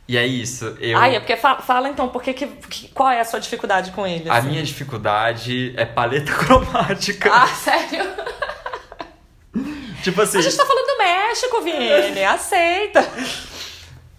[0.07, 0.97] E é isso, eu.
[0.97, 2.47] Ai, é porque fa- fala então, por que, que,
[2.93, 4.29] qual é a sua dificuldade com ele?
[4.29, 4.47] A assim?
[4.49, 7.29] minha dificuldade é paleta cromática.
[7.33, 8.05] Ah, sério?
[10.03, 12.23] Tipo assim, A gente tá falando do México, Vini.
[12.23, 13.05] Aceita.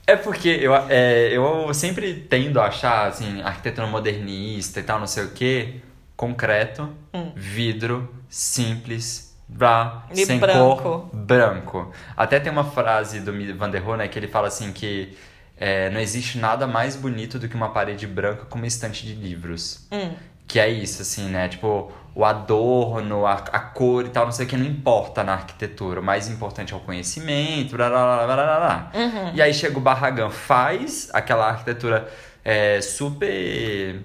[0.06, 5.06] É porque eu, é, eu sempre tendo a achar, assim, arquitetura modernista e tal, não
[5.06, 5.76] sei o quê,
[6.16, 7.32] concreto, Hum.
[7.36, 10.82] vidro, simples, blá, E sem branco.
[10.82, 11.92] cor, branco.
[12.16, 15.16] Até tem uma frase do Van der Rohe, né, que ele fala assim que
[15.58, 19.14] é, não existe nada mais bonito do que uma parede branca com uma estante de
[19.14, 19.86] livros.
[19.90, 20.14] Hum.
[20.46, 21.48] Que é isso, assim, né?
[21.48, 25.34] Tipo, o adorno, a, a cor e tal, não sei o que, não importa na
[25.34, 26.00] arquitetura.
[26.00, 28.92] O mais importante é o conhecimento, blá, blá, blá, blá, blá.
[28.94, 29.34] Uhum.
[29.34, 32.08] E aí chega o Barragan, faz aquela arquitetura
[32.44, 34.02] é, super.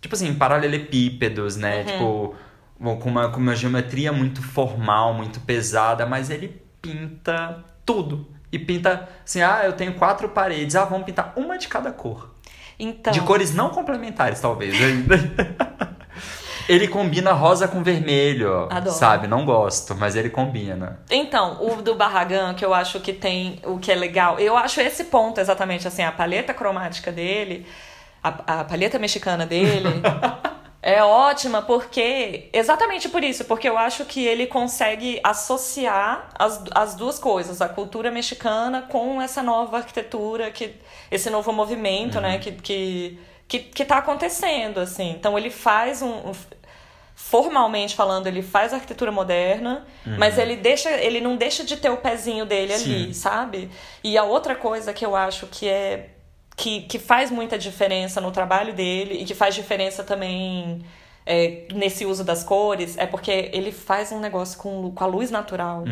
[0.00, 1.84] Tipo assim, paralelepípedos, né?
[1.84, 2.34] Tipo,
[2.78, 8.26] com uma, com uma geometria muito formal, muito pesada, mas ele pinta tudo.
[8.50, 12.34] E pinta assim, ah, eu tenho quatro paredes, ah, vamos pintar uma de cada cor.
[12.78, 13.12] Então.
[13.12, 14.74] De cores não complementares, talvez.
[14.80, 15.16] ainda.
[16.68, 18.68] ele combina rosa com vermelho.
[18.70, 18.94] Adoro.
[18.94, 19.26] Sabe?
[19.26, 21.00] Não gosto, mas ele combina.
[21.10, 24.80] Então, o do Barragan, que eu acho que tem o que é legal, eu acho
[24.80, 27.66] esse ponto exatamente assim, a paleta cromática dele,
[28.22, 30.02] a, a paleta mexicana dele,
[30.82, 32.48] é ótima porque.
[32.52, 37.68] Exatamente por isso, porque eu acho que ele consegue associar as, as duas coisas, a
[37.68, 40.74] cultura mexicana com essa nova arquitetura, que,
[41.10, 45.10] esse novo movimento, né, que, que, que, que tá acontecendo, assim.
[45.10, 46.32] Então ele faz um- um
[47.14, 49.84] formalmente falando, ele faz arquitetura moderna,
[50.16, 53.12] mas ele deixa, ele não deixa de ter o pezinho dele ali, Sim.
[53.12, 53.68] sabe?
[54.04, 56.10] E a outra coisa que eu acho que é
[56.58, 60.84] que, que faz muita diferença no trabalho dele e que faz diferença também
[61.24, 65.30] é, nesse uso das cores é porque ele faz um negócio com, com a luz
[65.30, 65.84] natural.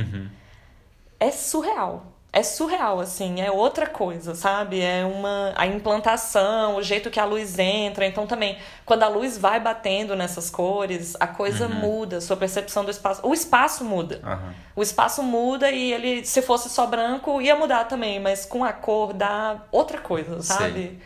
[1.21, 2.16] É surreal.
[2.37, 4.79] É surreal, assim, é outra coisa, sabe?
[4.79, 5.55] É uma.
[5.57, 8.05] A implantação, o jeito que a luz entra.
[8.05, 12.91] Então, também, quando a luz vai batendo nessas cores, a coisa muda, sua percepção do
[12.91, 13.27] espaço.
[13.27, 14.21] O espaço muda.
[14.23, 14.55] Aham.
[14.77, 18.73] O espaço muda e ele, se fosse só branco, ia mudar também, mas com a
[18.73, 21.01] cor dá outra coisa, sabe?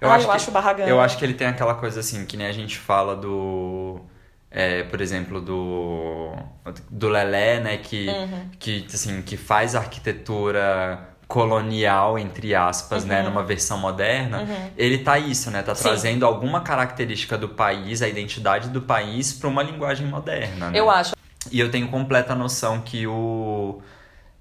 [0.00, 0.88] Eu, Ah, acho eu que, acho barragão.
[0.88, 4.00] Eu acho que ele tem aquela coisa assim, que nem a gente fala do.
[4.54, 6.32] É, por exemplo, do.
[6.88, 7.76] Do Lelé, né?
[7.76, 8.48] Que, Uhum.
[8.58, 13.18] que, assim, que faz arquitetura colonial, entre aspas, né?
[13.20, 13.30] Uhum.
[13.30, 14.46] Numa versão moderna.
[14.76, 15.60] Ele tá isso, né?
[15.62, 15.82] Tá Sim.
[15.82, 20.70] trazendo alguma característica do país, a identidade do país, pra uma linguagem moderna.
[20.70, 20.78] Né?
[20.78, 21.14] Eu acho.
[21.50, 23.82] E eu tenho completa noção que o.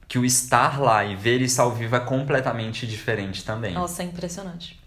[0.08, 3.74] Que o estar lá e ver isso ao vivo é completamente diferente também.
[3.74, 4.80] Nossa, é impressionante.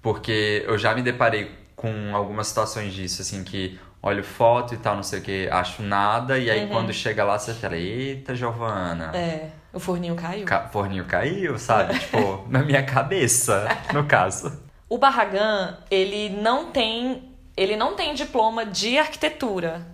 [0.00, 4.96] Porque eu já me deparei com algumas situações disso, assim, que olho foto e tal,
[4.96, 9.10] não sei o que, acho nada, e aí quando chega lá você fala, eita, Giovana,
[9.14, 10.46] É, o forninho caiu.
[10.46, 11.98] ca- forninho caiu, sabe?
[12.00, 14.58] tipo, na minha cabeça, no caso.
[14.88, 19.86] O Barragan, ele não tem, ele não tem diploma de arquitetura,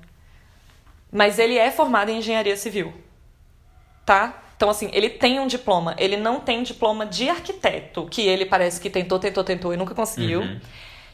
[1.10, 2.92] mas ele é formado em engenharia civil,
[4.04, 4.42] tá?
[4.56, 8.80] Então assim, ele tem um diploma, ele não tem diploma de arquiteto, que ele parece
[8.80, 10.40] que tentou, tentou, tentou e nunca conseguiu.
[10.42, 10.60] Uhum.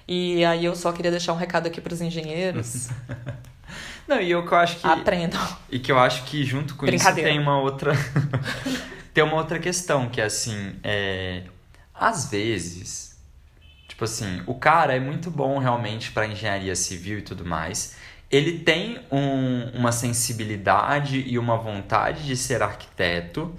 [0.06, 2.88] E aí eu só queria deixar um recado aqui pros engenheiros,
[4.06, 4.86] Não, e eu que eu acho que.
[4.86, 5.40] aprendam.
[5.70, 7.92] E que eu acho que junto com isso tem uma outra.
[9.14, 11.44] tem uma outra questão, que é assim, é.
[11.94, 13.16] Às vezes,
[13.86, 17.94] tipo assim, o cara é muito bom realmente pra engenharia civil e tudo mais.
[18.28, 23.54] Ele tem um- uma sensibilidade e uma vontade de ser arquiteto.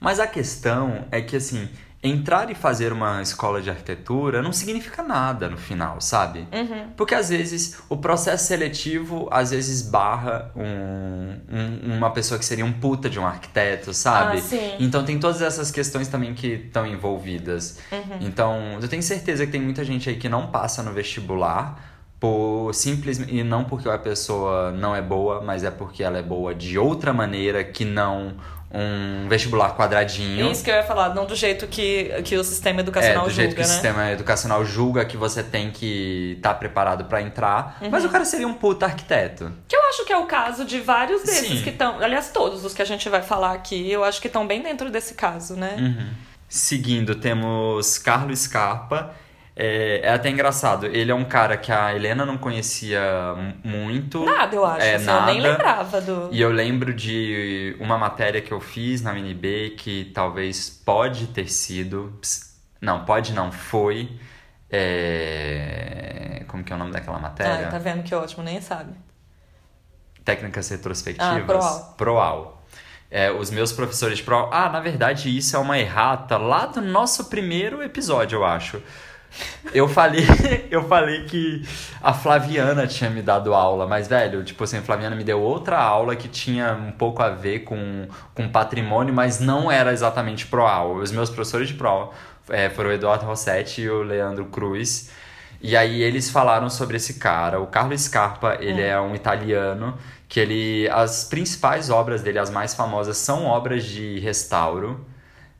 [0.00, 1.68] Mas a questão é que, assim,
[2.06, 6.46] entrar e fazer uma escola de arquitetura não significa nada no final, sabe?
[6.52, 6.88] Uhum.
[6.96, 12.64] Porque às vezes o processo seletivo às vezes barra um, um- uma pessoa que seria
[12.64, 14.36] um puta de um arquiteto, sabe?
[14.38, 14.76] Ah, sim.
[14.78, 17.78] Então tem todas essas questões também que estão envolvidas.
[17.90, 18.18] Uhum.
[18.20, 22.72] Então eu tenho certeza que tem muita gente aí que não passa no vestibular por
[22.74, 26.54] simples e não porque a pessoa não é boa, mas é porque ela é boa
[26.54, 28.34] de outra maneira que não
[28.74, 30.50] um vestibular quadradinho.
[30.50, 33.30] Isso que eu ia falar, não do jeito que, que o sistema É, educacional do
[33.30, 33.72] jeito julga, que o né?
[33.72, 37.88] sistema educacional julga que você tem que estar preparado pra entrar, Uhum.
[37.90, 39.52] mas o cara seria um puta arquiteto.
[39.68, 41.62] Que eu acho que é o caso de vários desses Sim.
[41.62, 42.00] que estão.
[42.00, 44.90] Aliás, todos os que a gente vai falar aqui, eu acho que estão bem dentro
[44.90, 45.76] desse caso, né?
[45.78, 46.08] Uhum.
[46.48, 49.14] Seguindo, temos Carlos Scarpa.
[49.56, 53.00] É, é até engraçado, ele é um cara que a Helena não conhecia
[53.62, 54.24] muito.
[54.24, 54.80] Nada, eu acho.
[54.84, 55.52] É, assim, Eu nem nada.
[55.52, 56.28] lembrava do.
[56.32, 61.48] E eu lembro de uma matéria que eu fiz na MNB que talvez pode ter
[61.48, 62.18] sido.
[62.80, 64.18] Não, pode não, foi.
[64.70, 67.68] é, Como que é o nome daquela matéria?
[67.68, 68.92] Ah, tá vendo que ótimo, nem sabe.
[70.24, 71.42] Técnicas retrospectivas.
[71.42, 71.94] Ah, Proal.
[71.96, 72.64] Proal.
[73.10, 74.50] É, os meus professores de Proal.
[74.52, 78.82] Ah, na verdade, isso é uma errata lá do nosso primeiro episódio, eu acho.
[79.72, 80.24] Eu falei,
[80.70, 81.62] eu falei que
[82.02, 85.78] a Flaviana tinha me dado aula, mas, velho, tipo assim, a Flaviana me deu outra
[85.78, 90.66] aula que tinha um pouco a ver com, com patrimônio, mas não era exatamente pro
[90.66, 91.02] aula.
[91.02, 92.12] Os meus professores de pro
[92.48, 95.10] é, foram o Eduardo Rossetti e o Leandro Cruz.
[95.60, 97.58] E aí eles falaram sobre esse cara.
[97.58, 98.86] O Carlo Scarpa, ele hum.
[98.86, 99.96] é um italiano
[100.28, 100.88] que ele...
[100.90, 105.04] As principais obras dele, as mais famosas, são obras de restauro.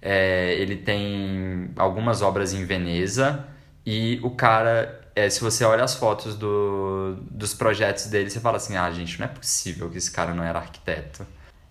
[0.01, 3.47] É, ele tem algumas obras em Veneza
[3.87, 8.57] e o cara, é, se você olha as fotos do, dos projetos dele, você fala
[8.57, 11.27] assim: ah, gente, não é possível que esse cara não era arquiteto.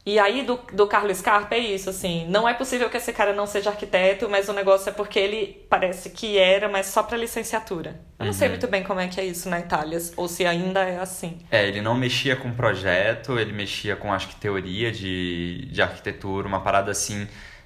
[0.06, 2.28] E aí, do, do Carlos Scarpa é isso, assim.
[2.28, 5.66] Não é possível que esse cara não seja arquiteto, mas o negócio é porque ele
[5.70, 8.02] parece que era, mas só pra licenciatura.
[8.20, 8.34] Eu não uhum.
[8.34, 11.40] sei muito bem como é que é isso na Itália, ou se ainda é assim.
[11.50, 16.50] É, ele não mexia com projeto, ele mexia com, acho que, teoria de, de arquitetura,
[16.50, 17.26] uma parada assim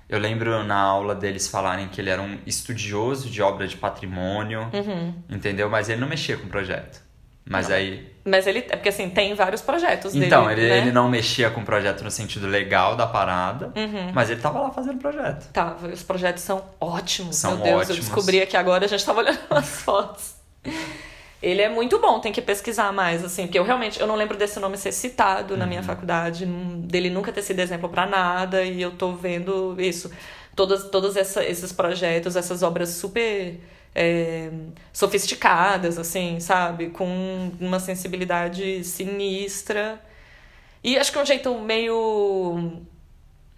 [0.09, 4.69] eu lembro na aula deles falarem que ele era um estudioso de obra de patrimônio,
[4.73, 5.13] uhum.
[5.29, 5.69] entendeu?
[5.69, 7.05] Mas ele não mexia com projeto.
[7.49, 7.75] Mas não.
[7.75, 8.13] aí.
[8.25, 8.59] Mas ele.
[8.69, 10.25] É porque assim, tem vários projetos dele.
[10.25, 10.77] Então, ele, né?
[10.79, 14.11] ele não mexia com projeto no sentido legal da parada, uhum.
[14.13, 15.49] mas ele tava lá fazendo projeto.
[15.51, 17.37] Tava, os projetos são ótimos.
[17.37, 17.97] São Meu Deus, ótimos.
[17.97, 20.35] eu descobri aqui agora, a gente tava olhando as fotos.
[21.41, 24.35] Ele é muito bom, tem que pesquisar mais, assim, porque eu realmente eu não lembro
[24.35, 25.59] desse nome ser citado uhum.
[25.59, 25.85] na minha uhum.
[25.85, 30.11] faculdade, dele nunca ter sido exemplo para nada, e eu tô vendo isso.
[30.55, 33.59] Todos, todos essa, esses projetos, essas obras super
[33.93, 34.49] é,
[34.91, 36.89] sofisticadas, assim, sabe?
[36.89, 40.01] Com uma sensibilidade sinistra.
[40.83, 42.81] E acho que é um jeito meio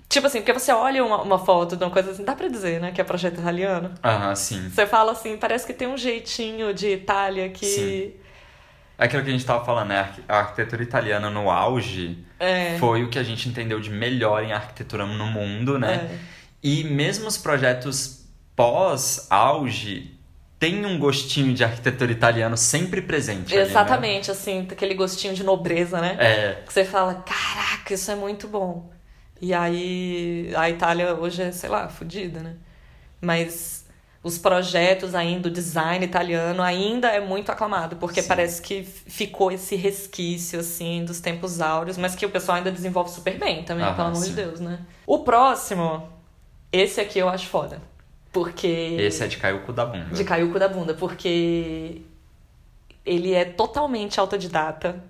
[0.10, 2.82] Tipo assim, porque você olha uma, uma foto de uma coisa assim, dá pra dizer,
[2.82, 3.94] né, que é projeto italiano?
[4.04, 4.68] Aham, sim.
[4.68, 7.66] Você fala assim, parece que tem um jeitinho de Itália que.
[7.66, 8.14] Sim.
[8.98, 10.12] É aquilo que a gente tava falando, né?
[10.28, 12.76] A arquitetura italiana no auge é.
[12.80, 16.10] foi o que a gente entendeu de melhor em arquitetura no mundo, né?
[16.12, 16.18] É.
[16.62, 20.20] E mesmo os projetos pós-auge
[20.60, 23.56] tem um gostinho de arquitetura italiano sempre presente.
[23.56, 24.42] Exatamente, ali, né?
[24.42, 26.18] assim, aquele gostinho de nobreza, né?
[26.20, 26.64] É.
[26.66, 28.92] Que você fala, caraca, isso é muito bom.
[29.42, 32.56] E aí a Itália hoje é, sei lá, fodida, né?
[33.22, 33.86] Mas
[34.22, 38.28] os projetos ainda, o design italiano ainda é muito aclamado, porque Sim.
[38.28, 43.12] parece que ficou esse resquício, assim, dos tempos áureos, mas que o pessoal ainda desenvolve
[43.12, 44.80] super bem também, pelo amor de Deus, né?
[45.08, 46.10] O próximo,
[46.72, 47.82] esse aqui eu acho foda.
[48.32, 48.68] Porque.
[49.00, 50.14] Esse é de cair o cu da bunda.
[50.14, 52.02] De cair o cu da bunda, porque
[53.06, 55.04] ele é totalmente autodidata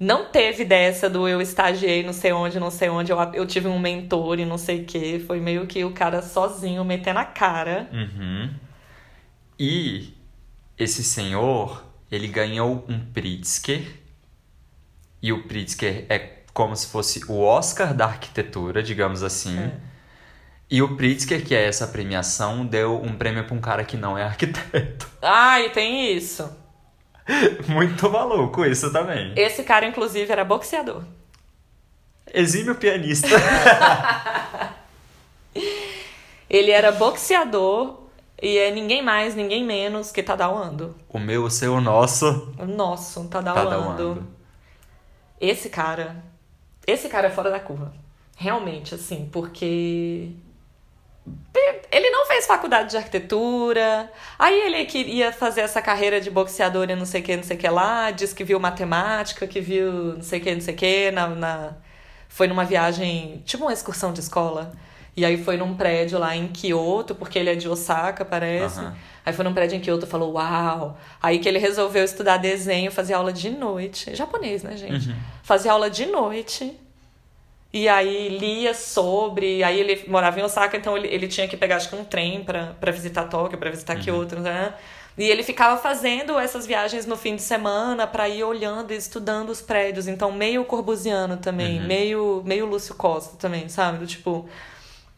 [0.00, 3.66] não teve dessa do eu estagiei não sei onde, não sei onde, eu, eu tive
[3.66, 5.18] um mentor e não sei o que.
[5.20, 7.88] Foi meio que o cara sozinho metendo a cara.
[7.92, 8.50] Uhum.
[9.58, 10.14] E
[10.78, 13.82] esse senhor, ele ganhou um Pritzker.
[15.20, 19.58] E o Pritzker é como se fosse o Oscar da arquitetura, digamos assim.
[19.58, 19.72] É.
[20.70, 24.16] E o Pritzker, que é essa premiação, deu um prêmio para um cara que não
[24.16, 25.08] é arquiteto.
[25.20, 26.48] Ah, e tem isso.
[27.68, 29.32] Muito maluco isso também.
[29.36, 31.02] Esse cara, inclusive, era boxeador.
[32.32, 33.28] Exímio pianista.
[36.48, 38.00] Ele era boxeador
[38.40, 40.96] e é ninguém mais, ninguém menos que Tadao Ando.
[41.08, 42.54] O meu, o seu, o nosso.
[42.58, 44.02] O nosso, Tadao, Tadao Ando.
[44.02, 44.26] Ando.
[45.40, 46.16] Esse cara,
[46.86, 47.92] esse cara é fora da curva.
[48.36, 50.30] Realmente, assim, porque
[51.90, 54.10] ele não fez faculdade de arquitetura.
[54.38, 57.56] Aí ele queria fazer essa carreira de boxeador e não sei o que, não sei
[57.56, 58.10] o que lá.
[58.10, 61.10] Diz que viu matemática, que viu não sei o que, não sei o que.
[61.10, 61.72] Na, na...
[62.28, 64.72] Foi numa viagem, tipo uma excursão de escola.
[65.16, 68.78] E aí foi num prédio lá em Kyoto, porque ele é de Osaka, parece.
[68.78, 68.92] Uhum.
[69.26, 70.96] Aí foi num prédio em Kyoto e falou, uau!
[71.20, 74.14] Aí que ele resolveu estudar desenho, fazer aula de noite.
[74.14, 75.08] Japonês, né, gente?
[75.08, 75.16] Uhum.
[75.42, 76.78] Fazia aula de noite
[77.72, 79.62] e aí lia sobre.
[79.62, 82.42] Aí ele morava em Osaka, então ele, ele tinha que pegar acho que um trem
[82.42, 84.02] para visitar Tóquio, para visitar uhum.
[84.02, 84.74] Kyoto, né?
[85.18, 89.50] E ele ficava fazendo essas viagens no fim de semana para ir olhando e estudando
[89.50, 90.06] os prédios.
[90.06, 91.86] Então, meio corbusiano também, uhum.
[91.86, 93.98] meio, meio Lúcio Costa também, sabe?
[93.98, 94.48] Do tipo,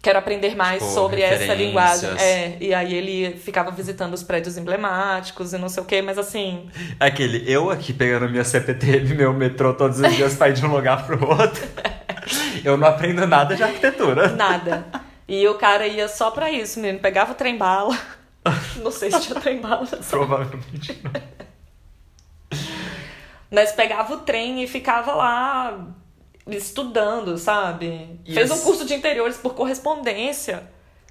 [0.00, 2.10] quero aprender mais tipo, sobre essa linguagem.
[2.18, 6.16] É, e aí ele ficava visitando os prédios emblemáticos e não sei o quê, mas
[6.16, 6.70] assim.
[6.98, 10.72] Aquele, eu aqui pegando minha CPTM, meu metrô todos os dias pra ir de um
[10.72, 11.62] lugar pro outro.
[12.64, 14.28] Eu não aprendo nada de arquitetura.
[14.28, 14.86] Nada.
[15.28, 16.98] E o cara ia só pra isso, menino.
[16.98, 17.96] Pegava o trem-bala.
[18.82, 19.86] Não sei se tinha trem-bala.
[20.08, 21.12] Provavelmente não.
[23.50, 25.86] Mas pegava o trem e ficava lá
[26.46, 28.18] estudando, sabe?
[28.24, 30.62] Fez um curso de interiores por correspondência.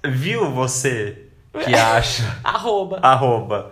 [0.04, 1.28] Viu você
[1.64, 2.40] que acha.
[2.42, 2.98] Arroba.
[3.00, 3.70] Arroba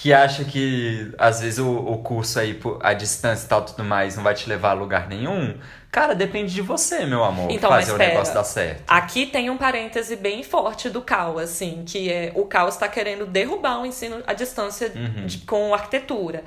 [0.00, 4.16] que acha que às vezes o, o curso aí, a distância e tal, tudo mais,
[4.16, 5.54] não vai te levar a lugar nenhum.
[5.90, 8.84] Cara, depende de você, meu amor, então, fazer o negócio dar certo.
[8.86, 13.26] Aqui tem um parêntese bem forte do Cal, assim, que é o Cal está querendo
[13.26, 15.26] derrubar o ensino à distância uhum.
[15.26, 16.44] de, com arquitetura.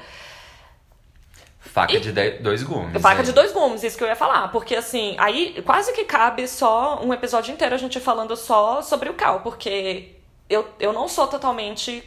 [1.59, 1.99] Faca e...
[1.99, 3.01] de dois gumes.
[3.01, 4.49] Faca de dois gumes, isso que eu ia falar.
[4.49, 9.09] Porque, assim, aí quase que cabe só um episódio inteiro a gente falando só sobre
[9.09, 10.11] o Cal, porque
[10.49, 12.03] eu, eu não sou totalmente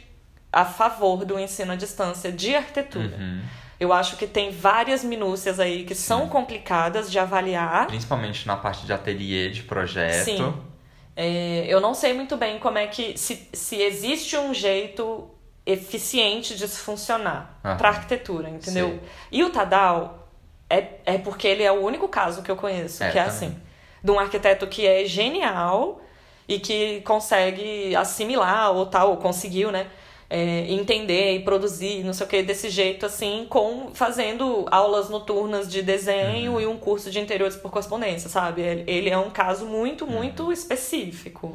[0.51, 3.15] a favor do ensino à distância de arquitetura.
[3.15, 3.41] Uhum.
[3.79, 6.01] Eu acho que tem várias minúcias aí que Sim.
[6.01, 7.87] são complicadas de avaliar.
[7.87, 10.25] Principalmente na parte de ateliê, de projeto.
[10.25, 10.53] Sim.
[11.15, 13.17] É, eu não sei muito bem como é que.
[13.17, 15.29] Se, se existe um jeito
[15.65, 17.75] eficiente de se funcionar uhum.
[17.75, 18.89] para arquitetura, entendeu?
[18.89, 18.99] Sim.
[19.31, 20.27] E o Tadal
[20.69, 23.49] é, é porque ele é o único caso que eu conheço é, que é também.
[23.49, 23.61] assim.
[24.03, 26.01] De um arquiteto que é genial
[26.47, 29.87] e que consegue assimilar ou tal, ou conseguiu, né?
[30.29, 35.69] É, entender e produzir, não sei o que, desse jeito, assim, com fazendo aulas noturnas
[35.69, 36.61] de desenho uhum.
[36.61, 38.61] e um curso de interiores por correspondência, sabe?
[38.61, 40.11] Ele é um caso muito, uhum.
[40.11, 41.53] muito específico.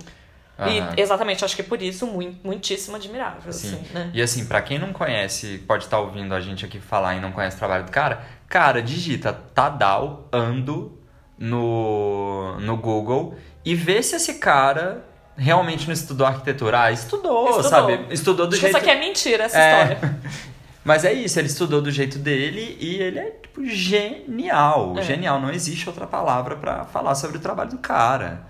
[0.59, 0.95] Uhum.
[0.97, 3.53] E exatamente, acho que por isso, muito, muitíssimo admirável.
[3.53, 3.75] Sim.
[3.75, 4.11] Assim, né?
[4.15, 7.21] E assim, para quem não conhece, pode estar tá ouvindo a gente aqui falar e
[7.21, 10.99] não conhece o trabalho do cara, cara, digita Tadal Ando
[11.39, 15.05] no, no Google e vê se esse cara
[15.43, 16.85] realmente não estudou arquitetura.
[16.85, 17.71] Ah, estudou, estudou.
[17.71, 18.07] sabe?
[18.11, 18.77] Estudou do Acho jeito...
[18.77, 19.83] Isso aqui é mentira, essa é...
[19.83, 20.21] história.
[20.85, 24.95] Mas é isso, ele estudou do jeito dele e ele é, tipo, genial.
[24.99, 25.03] É.
[25.03, 28.47] Genial, não existe outra palavra para falar sobre o trabalho do cara.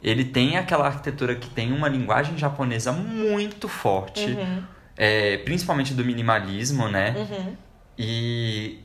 [0.00, 4.62] Ele tem aquela arquitetura que tem uma linguagem japonesa muito forte, uhum.
[4.96, 7.14] é, principalmente do minimalismo, né?
[7.16, 7.56] Uhum.
[7.98, 8.78] E.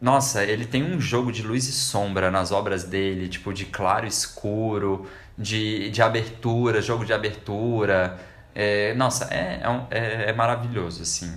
[0.00, 4.06] Nossa, ele tem um jogo de luz e sombra nas obras dele, tipo, de claro
[4.06, 5.06] e escuro
[5.40, 8.18] de, de abertura, jogo de abertura.
[8.54, 11.32] É, nossa, é, é, é, é, maravilhoso, assim.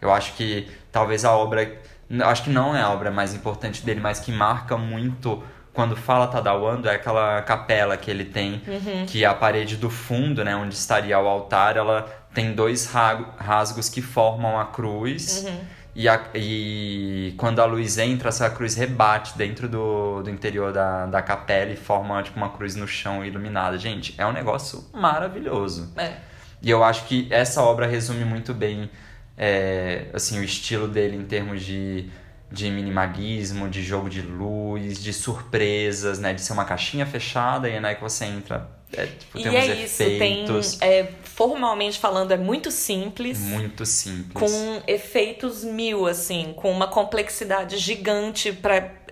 [0.00, 1.80] Eu acho que talvez a obra.
[2.24, 6.26] Acho que não é a obra mais importante dele, mas que marca muito quando fala
[6.26, 9.06] Tadawando é aquela capela que ele tem, uhum.
[9.06, 12.02] que a parede do fundo, né, onde estaria o altar, ela
[12.34, 15.44] tem dois rasgos que formam a cruz.
[15.44, 15.60] Uhum.
[15.94, 21.06] E, a, e quando a luz entra, essa cruz rebate dentro do, do interior da,
[21.06, 23.76] da capela e forma tipo, uma cruz no chão iluminada.
[23.76, 25.92] Gente, é um negócio maravilhoso.
[25.96, 26.14] É.
[26.62, 28.88] E eu acho que essa obra resume muito bem
[29.36, 32.08] é, assim, o estilo dele em termos de,
[32.52, 36.34] de minimalismo, de jogo de luz, de surpresas, né?
[36.34, 40.02] De ser uma caixinha fechada e aí que você entra é, tipo, e é isso,
[40.02, 40.76] efeitos.
[40.76, 40.88] tem.
[40.88, 43.38] É, formalmente falando, é muito simples.
[43.38, 44.32] Muito simples.
[44.34, 49.02] Com efeitos mil, assim, com uma complexidade gigante para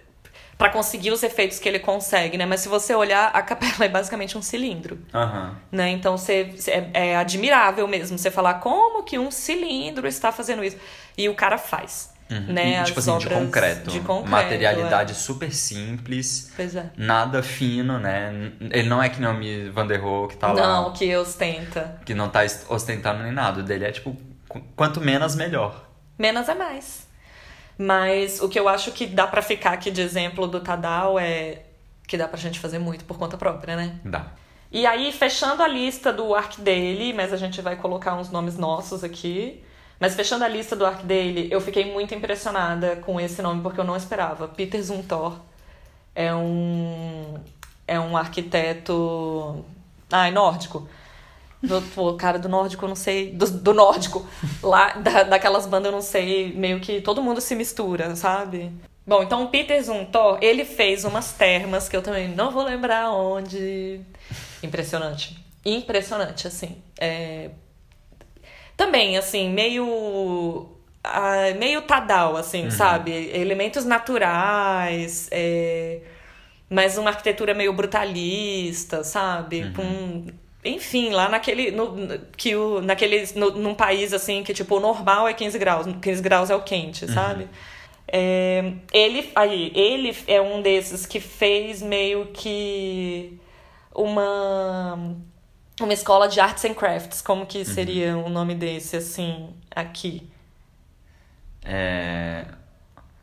[0.59, 2.45] para conseguir os efeitos que ele consegue, né?
[2.45, 4.99] Mas se você olhar, a capela é basicamente um cilindro.
[5.15, 5.55] Uhum.
[5.73, 5.89] Né?
[5.89, 10.77] Então você, é, é admirável mesmo você falar como que um cilindro está fazendo isso.
[11.17, 12.13] E o cara faz.
[12.31, 12.53] Uhum.
[12.53, 12.81] Né?
[12.81, 13.91] E, tipo assim, de concreto.
[13.91, 14.31] de concreto.
[14.31, 15.15] Materialidade é.
[15.15, 16.53] super simples.
[16.55, 16.91] Pois é.
[16.97, 18.53] Nada fino, né?
[18.71, 20.83] Ele não é que nem o Mi Van der Rohe que tá não, lá.
[20.83, 22.01] Não, que ostenta.
[22.05, 23.61] Que não tá ostentando nem nada.
[23.61, 24.17] O dele é tipo,
[24.77, 25.85] quanto menos, melhor.
[26.17, 27.09] Menos é mais.
[27.77, 31.63] Mas o que eu acho que dá para ficar aqui de exemplo do Tadal é
[32.07, 33.99] que dá pra gente fazer muito por conta própria, né?
[34.05, 34.27] Dá.
[34.73, 38.57] E aí, fechando a lista do arc dele, mas a gente vai colocar uns nomes
[38.57, 39.65] nossos aqui.
[40.01, 43.79] Mas fechando a lista do Arc dele, eu fiquei muito impressionada com esse nome porque
[43.79, 44.49] eu não esperava.
[44.49, 45.37] Peter Zumthor
[46.15, 47.39] é um
[47.87, 49.63] é um arquiteto
[50.11, 50.89] ai nórdico.
[51.63, 53.33] Do, pô, cara do nórdico, eu não sei.
[53.33, 54.27] Do, do nórdico.
[54.63, 56.55] Lá, da, daquelas bandas, eu não sei.
[56.55, 58.73] Meio que todo mundo se mistura, sabe?
[59.07, 63.11] Bom, então o Peter Zumthor, ele fez umas termas que eu também não vou lembrar
[63.11, 64.01] onde.
[64.63, 65.37] Impressionante.
[65.65, 66.79] Impressionante, assim.
[66.99, 67.51] É,
[68.81, 69.85] também, assim, meio.
[69.87, 72.71] Uh, meio tadal, assim, uhum.
[72.71, 73.31] sabe?
[73.35, 76.01] Elementos naturais, é,
[76.69, 79.63] mas uma arquitetura meio brutalista, sabe?
[79.63, 79.73] Uhum.
[79.73, 80.27] Com
[80.65, 81.71] enfim, lá naquele.
[81.71, 85.87] No, que o, naquele no, num país assim que, tipo, o normal é 15 graus,
[86.01, 87.13] 15 graus é o quente, uhum.
[87.13, 87.49] sabe?
[88.09, 93.39] É, ele, aí, ele é um desses que fez meio que
[93.95, 95.17] uma
[95.85, 97.65] uma escola de arts and crafts, como que uhum.
[97.65, 98.27] seria uhum.
[98.27, 100.29] o nome desse, assim, aqui?
[101.65, 102.45] É...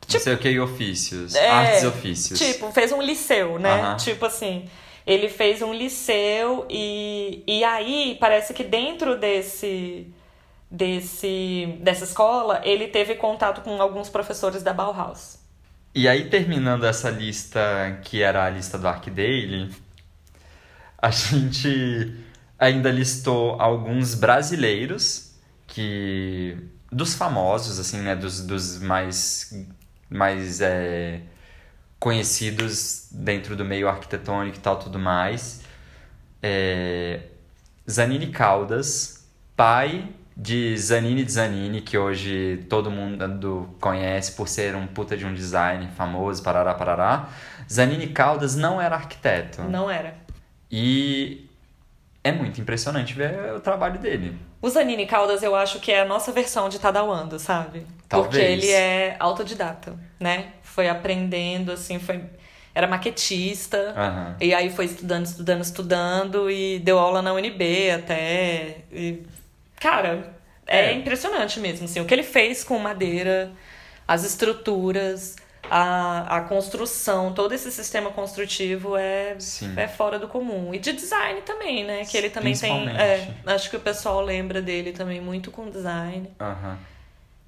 [0.00, 1.34] Tipo, não sei o que, ofícios.
[1.34, 2.38] É, artes e ofícios.
[2.38, 3.90] Tipo, fez um liceu, né?
[3.90, 3.96] Uhum.
[3.96, 4.68] Tipo assim,
[5.06, 10.06] ele fez um liceu e, e aí parece que dentro desse,
[10.70, 15.38] desse dessa escola ele teve contato com alguns professores da Bauhaus.
[15.94, 19.74] E aí, terminando essa lista, que era a lista do Arcdale,
[20.96, 22.14] a gente
[22.58, 25.34] ainda listou alguns brasileiros
[25.66, 26.56] que
[26.90, 28.16] dos famosos, assim, né?
[28.16, 29.66] Dos, dos mais,
[30.10, 31.20] mais é,
[31.98, 35.62] conhecidos dentro do meio arquitetônico e tal, tudo mais.
[36.42, 37.20] É,
[37.88, 45.16] Zanini Caldas, pai de Zanini Zanini, que hoje todo mundo conhece por ser um puta
[45.16, 47.28] de um design famoso, parará, parará.
[47.70, 49.62] Zanini Caldas não era arquiteto.
[49.62, 50.14] Não era.
[50.70, 51.47] E
[52.28, 54.36] é muito impressionante ver o trabalho dele.
[54.60, 57.86] O Zanini Caldas eu acho que é a nossa versão de Tadawando, sabe?
[58.08, 58.30] Talvez.
[58.34, 60.46] Porque ele é autodidata, né?
[60.62, 62.22] Foi aprendendo, assim, foi...
[62.74, 64.36] Era maquetista, Aham.
[64.40, 68.76] e aí foi estudando, estudando, estudando, e deu aula na UNB até.
[68.92, 69.22] E,
[69.80, 70.32] cara,
[70.66, 70.92] é, É.
[70.92, 73.50] impressionante mesmo, assim, o que ele fez com madeira,
[74.06, 75.34] as estruturas,
[75.70, 79.74] a, a construção, todo esse sistema construtivo é, Sim.
[79.76, 80.74] é fora do comum.
[80.74, 82.04] E de design também, né?
[82.04, 82.88] Que ele também tem.
[82.88, 86.30] É, acho que o pessoal lembra dele também muito com design.
[86.40, 86.78] Aham.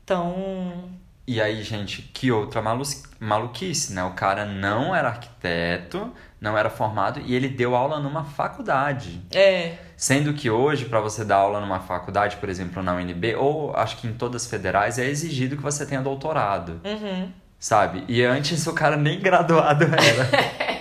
[0.04, 0.90] Então.
[1.26, 2.82] E aí, gente, que outra malu
[3.20, 4.02] maluquice, né?
[4.02, 9.20] O cara não era arquiteto, não era formado e ele deu aula numa faculdade.
[9.32, 9.76] É.
[9.96, 13.98] Sendo que hoje, para você dar aula numa faculdade, por exemplo, na UNB, ou acho
[13.98, 17.30] que em todas as federais, é exigido que você tenha doutorado, Uhum.
[17.60, 18.02] Sabe?
[18.08, 20.80] E antes o cara nem graduado era.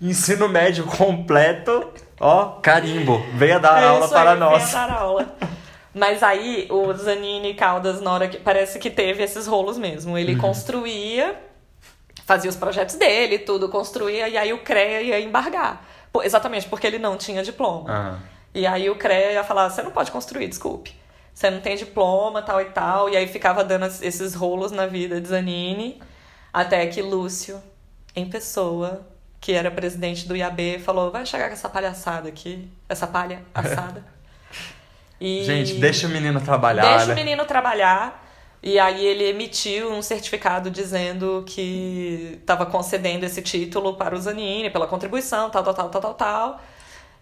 [0.00, 4.70] Ensino médio completo, ó, carimbo, venha dar É aula para aí, nós.
[4.70, 5.36] venha dar aula.
[5.94, 8.36] Mas aí o Zanini Caldas, na hora que.
[8.38, 10.16] Parece que teve esses rolos mesmo.
[10.16, 10.38] Ele Uhum.
[10.40, 11.34] construía,
[12.24, 15.84] fazia os projetos dele, tudo, construía, e aí o CREA ia embargar.
[16.22, 17.90] Exatamente, porque ele não tinha diploma.
[17.90, 18.18] Aham.
[18.54, 20.94] E aí o CREA ia falar: você não pode construir, desculpe.
[21.38, 23.08] Você não tem diploma, tal e tal.
[23.08, 26.02] E aí ficava dando es- esses rolos na vida de Zanini.
[26.52, 27.62] Até que Lúcio,
[28.16, 29.06] em pessoa,
[29.40, 34.04] que era presidente do IAB, falou: vai chegar com essa palhaçada aqui, essa palha assada.
[35.20, 37.12] E Gente, deixa o menino trabalhar, Deixa né?
[37.12, 38.24] o menino trabalhar.
[38.62, 44.70] E aí ele emitiu um certificado dizendo que estava concedendo esse título para o Zanini
[44.70, 46.60] pela contribuição, tal, tal, tal, tal, tal, tal.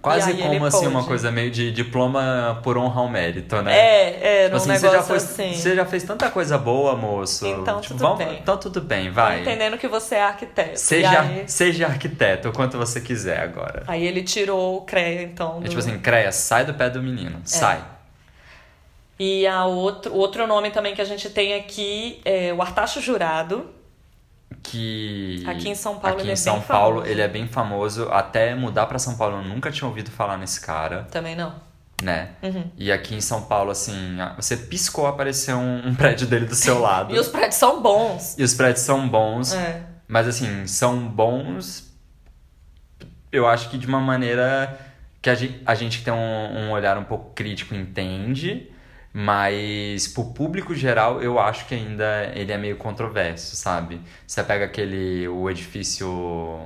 [0.02, 1.06] Quase como assim, uma pôde.
[1.08, 3.76] coisa meio de diploma por honra ao mérito, né?
[3.76, 5.52] É, era Tipo um assim, negócio você já, foi, assim.
[5.54, 7.44] você já fez tanta coisa boa, moço.
[7.44, 8.38] Então Tipo, tudo vamos- bem.
[8.40, 9.40] Então tudo bem, Tô vai.
[9.40, 10.78] Entendendo que você é arquiteto.
[10.78, 13.82] Seja, aí, seja arquiteto o quanto você quiser agora.
[13.88, 15.56] aí ele tirou o CREA, então.
[15.58, 17.38] É do- tipo assim, Creia, sai do pé do menino.
[17.38, 17.46] É.
[17.48, 17.82] Sai.
[19.18, 23.70] E a outro, outro nome também que a gente tem aqui é o Artacho Jurado.
[24.70, 25.44] Que.
[25.46, 27.10] Aqui em São Paulo ele em é São bem Paulo famoso.
[27.12, 28.08] ele é bem famoso.
[28.10, 31.54] Até mudar pra São Paulo eu nunca tinha ouvido falar nesse cara, Também não.
[32.02, 32.30] né?
[32.42, 32.64] Uhum.
[32.76, 36.78] E aqui em São Paulo, assim, você piscou, apareceu um, um prédio dele do seu
[36.82, 37.14] lado.
[37.14, 38.36] E os prédios são bons.
[38.38, 39.54] E os prédios são bons.
[39.54, 39.82] É.
[40.08, 41.84] Mas assim, são bons.
[43.32, 44.78] Eu acho que de uma maneira
[45.22, 46.16] que a gente, a gente que tem um,
[46.58, 48.70] um olhar um pouco crítico entende,
[49.18, 53.98] mas pro público geral eu acho que ainda ele é meio controverso, sabe?
[54.26, 55.26] Você pega aquele.
[55.26, 56.60] o edifício.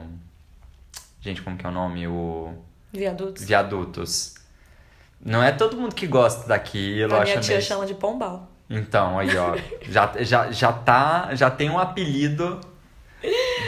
[1.20, 2.08] Gente, como que é o nome?
[2.08, 2.52] O.
[2.92, 3.44] Viadutos.
[3.44, 4.34] Viadutos.
[5.24, 8.50] Não é todo mundo que gosta daquilo, A minha tia meio- chama de pombal.
[8.68, 9.56] então, aí, ó.
[9.88, 11.32] já, já, já tá.
[11.36, 12.60] Já tem um apelido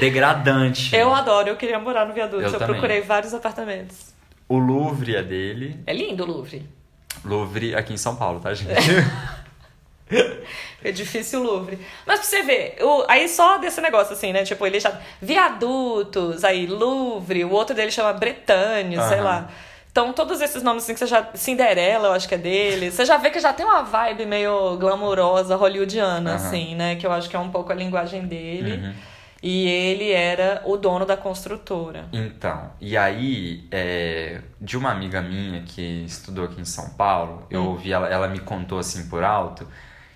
[0.00, 0.92] degradante.
[0.96, 2.42] Eu adoro, eu queria morar no viaduto.
[2.42, 4.12] Eu Eu, procurei vários apartamentos.
[4.48, 5.80] O Louvre é dele.
[5.86, 6.68] É lindo o Louvre.
[7.24, 8.72] Louvre aqui em São Paulo, tá, gente?
[10.84, 11.78] Edifício Louvre.
[12.06, 14.44] Mas pra você ver, o, aí só desse negócio assim, né?
[14.44, 14.92] Tipo, ele já.
[15.20, 19.24] Viadutos, aí Louvre, o outro dele chama Bretanha, sei Aham.
[19.24, 19.50] lá.
[19.90, 21.28] Então, todos esses nomes assim que você já.
[21.34, 22.90] Cinderela, eu acho que é dele.
[22.90, 26.46] Você já vê que já tem uma vibe meio glamurosa, hollywoodiana, Aham.
[26.46, 26.96] assim, né?
[26.96, 28.84] Que eu acho que é um pouco a linguagem dele.
[28.84, 28.94] Uhum.
[29.42, 32.06] E ele era o dono da construtora.
[32.12, 37.64] Então, e aí, é, de uma amiga minha que estudou aqui em São Paulo, eu
[37.64, 39.66] ouvi ela, ela me contou assim por alto,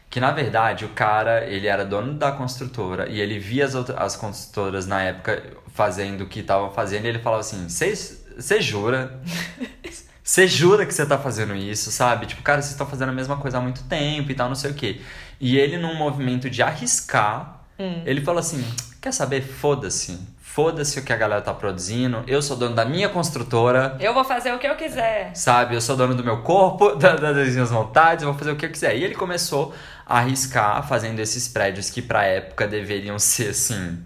[0.08, 3.98] que na verdade o cara, ele era dono da construtora e ele via as, outras,
[3.98, 5.42] as construtoras na época
[5.74, 9.20] fazendo o que estavam fazendo e ele falava assim, você jura?
[10.22, 12.26] Você jura que você tá fazendo isso, sabe?
[12.26, 14.72] Tipo, cara, vocês estão fazendo a mesma coisa há muito tempo e tal, não sei
[14.72, 15.00] o quê.
[15.40, 17.60] E ele, num movimento de arriscar,
[18.04, 18.64] ele falou assim:
[19.06, 19.40] quer saber?
[19.42, 20.18] Foda-se.
[20.40, 22.24] Foda-se o que a galera tá produzindo.
[22.26, 25.30] Eu sou dono da minha construtora, Eu vou fazer o que eu quiser.
[25.36, 25.76] sabe?
[25.76, 28.56] Eu sou dono do meu corpo, da- da- das minhas vontades, eu vou fazer o
[28.56, 28.96] que eu quiser.
[28.96, 29.72] E ele começou
[30.04, 33.98] a arriscar fazendo esses prédios que pra época deveriam ser assim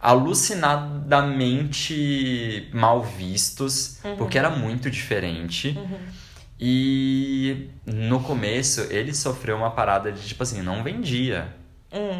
[0.00, 5.78] alucinadamente mal vistos, porque era muito diferente.
[6.58, 11.54] E no começo ele sofreu uma parada de tipo assim, não vendia.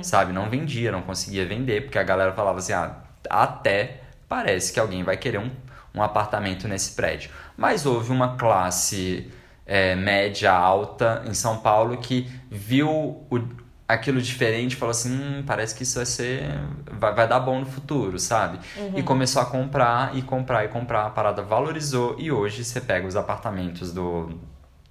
[0.02, 0.32] Sabe?
[0.32, 2.96] Não vendia, não conseguia vender, porque a galera falava assim: ah,
[3.28, 5.50] até parece que alguém vai querer um,
[5.94, 7.30] um apartamento nesse prédio.
[7.56, 9.30] Mas houve uma classe
[9.66, 13.48] é, média, alta em São Paulo que viu o,
[13.86, 16.42] aquilo diferente e falou assim: hum, parece que isso vai ser.
[16.90, 18.58] Vai, vai dar bom no futuro, sabe?
[18.76, 18.98] Uhum.
[18.98, 21.06] E começou a comprar e comprar e comprar.
[21.06, 24.38] A parada valorizou e hoje você pega os apartamentos do,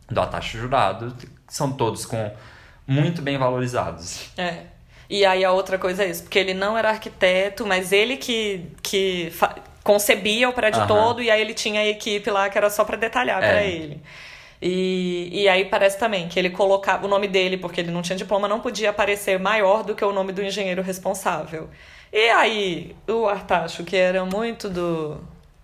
[0.10, 1.16] do Atacho Jurado,
[1.48, 2.32] são todos com
[2.92, 4.30] muito bem valorizados.
[4.38, 4.64] É.
[5.10, 8.66] E aí a outra coisa é isso, porque ele não era arquiteto, mas ele que,
[8.82, 9.32] que
[9.84, 10.88] concebia o prédio Aham.
[10.88, 13.50] todo, e aí ele tinha a equipe lá que era só pra detalhar É.
[13.52, 14.02] pra ele.
[14.62, 18.16] E, e aí parece também que ele colocava o nome dele, porque ele não tinha
[18.16, 21.68] diploma, não podia aparecer maior do que o nome do engenheiro responsável.
[22.14, 25.20] E aí o Artacho, que era muito do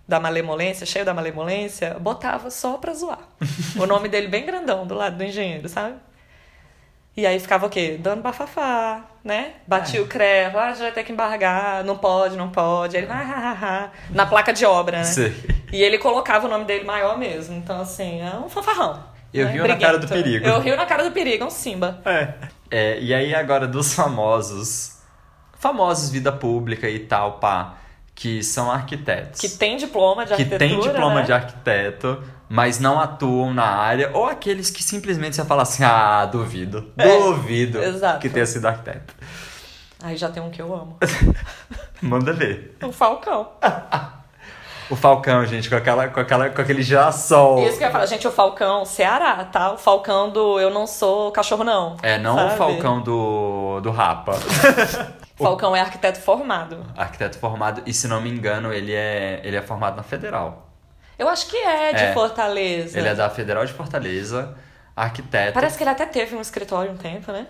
[0.06, 3.20] da malemolência, cheio da malemolência, botava só pra zoar.
[3.78, 5.96] o nome dele bem grandão do lado do engenheiro, sabe?
[7.18, 7.98] E aí ficava o quê?
[8.00, 9.54] Dando bafafá, né?
[9.66, 10.02] Batia É.
[10.04, 12.96] o crevo, ah, já vai ter que embargar, não pode, não pode.
[12.96, 15.02] Aí ele, ah, ah, ah, ah, na placa de obra, né?
[15.02, 15.34] Sei.
[15.72, 17.56] E ele colocava o nome dele maior mesmo.
[17.56, 19.02] Então, assim, é um fanfarrão.
[19.34, 19.50] Eu né?
[19.50, 20.46] rio na cara do perigo.
[20.46, 22.00] Eu rio na cara do perigo, é um Simba.
[22.70, 25.00] É, e aí agora dos famosos,
[25.58, 27.78] famosos vida pública e tal, pá,
[28.14, 29.40] que são arquitetos.
[29.40, 31.22] Que tem diploma de que arquitetura, tem diploma né?
[31.22, 36.24] de arquiteto, mas não atuam na área, ou aqueles que simplesmente você fala assim, ah,
[36.26, 38.20] duvido, É, duvido exato.
[38.20, 39.14] que tenha sido arquiteto.
[40.02, 40.96] Aí já tem um que eu amo.
[42.00, 42.76] Manda ver.
[42.82, 43.48] O Falcão.
[44.90, 47.62] O Falcão, gente, com, aquela, com, aquela, com aquele girassol.
[47.62, 49.72] Isso que eu ia falar, gente, o Falcão, Ceará, tá?
[49.72, 51.98] O Falcão do Eu Não Sou Cachorro Não.
[52.02, 52.54] É, não sabe?
[52.54, 54.32] o Falcão do, do Rapa.
[55.36, 56.86] Falcão é arquiteto formado.
[56.96, 60.67] Arquiteto formado, e se não me engano, ele é, ele é formado na Federal.
[61.18, 62.12] Eu acho que é de É.
[62.12, 62.98] Fortaleza.
[62.98, 64.54] Ele é da Federal de Fortaleza,
[64.94, 65.52] arquiteto.
[65.54, 67.46] Parece que ele até teve um escritório um tempo, né?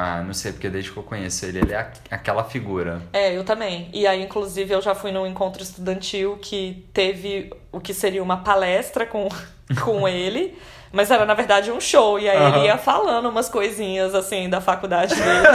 [0.00, 3.02] Ah, não sei, porque desde que eu conheço ele, ele é aquela figura.
[3.12, 3.90] É, eu também.
[3.92, 8.36] E aí, inclusive, eu já fui num encontro estudantil que teve o que seria uma
[8.44, 9.28] palestra com,
[9.82, 10.56] com ele,
[10.92, 12.16] mas era, na verdade, um show.
[12.20, 12.56] E aí Aham.
[12.58, 15.46] ele ia falando umas coisinhas, assim, da faculdade dele.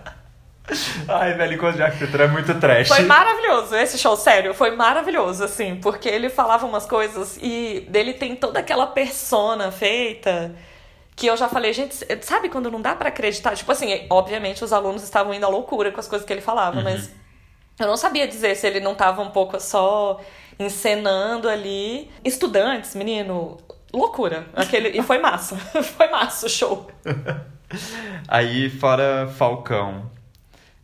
[1.08, 2.88] Ai, velho, encontro de arquitetura é muito trash.
[2.88, 8.14] Foi maravilhoso esse show, sério, foi maravilhoso, assim, porque ele falava umas coisas e dele
[8.14, 10.54] tem toda aquela persona feita
[11.14, 13.54] que eu já falei, gente, sabe quando não dá pra acreditar?
[13.54, 16.80] Tipo assim, obviamente os alunos estavam indo à loucura com as coisas que ele falava,
[16.80, 17.10] mas
[17.78, 20.20] eu não sabia dizer se ele não tava um pouco só
[20.58, 22.10] encenando ali.
[22.24, 23.58] Estudantes, menino,
[23.92, 24.46] loucura.
[24.54, 25.56] Aquele, e foi massa,
[25.96, 26.90] foi massa o show.
[28.28, 30.10] Aí, fora Falcão,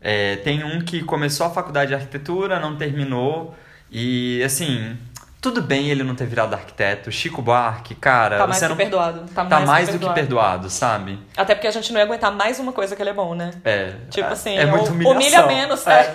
[0.01, 3.55] é, tem um que começou a faculdade de arquitetura, não terminou,
[3.91, 4.97] e assim,
[5.41, 7.11] tudo bem ele não ter virado arquiteto.
[7.13, 8.77] Chico Buarque, cara, Tá mais você que não.
[8.77, 9.21] perdoado.
[9.35, 11.19] Tá, Tá mais, que do que perdoado, sabe?
[11.37, 13.53] Até porque a gente não ia aguentar mais uma coisa que ele é bom, né?
[13.65, 13.95] É.
[14.11, 15.13] Tipo é- assim, é muito humilhação.
[15.15, 16.15] humilha menos, é.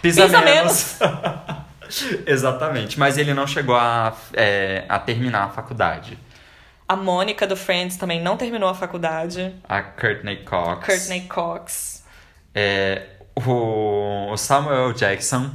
[0.00, 0.98] Pisa, Pisa menos.
[2.26, 6.18] Exatamente, mas ele não chegou a, é, a terminar a faculdade.
[6.88, 9.54] A Mônica do Friends também não terminou a faculdade.
[9.68, 10.86] A Courtney Cox.
[10.86, 12.01] Courtney Cox.
[12.54, 15.50] É, o, Samuel Jackson.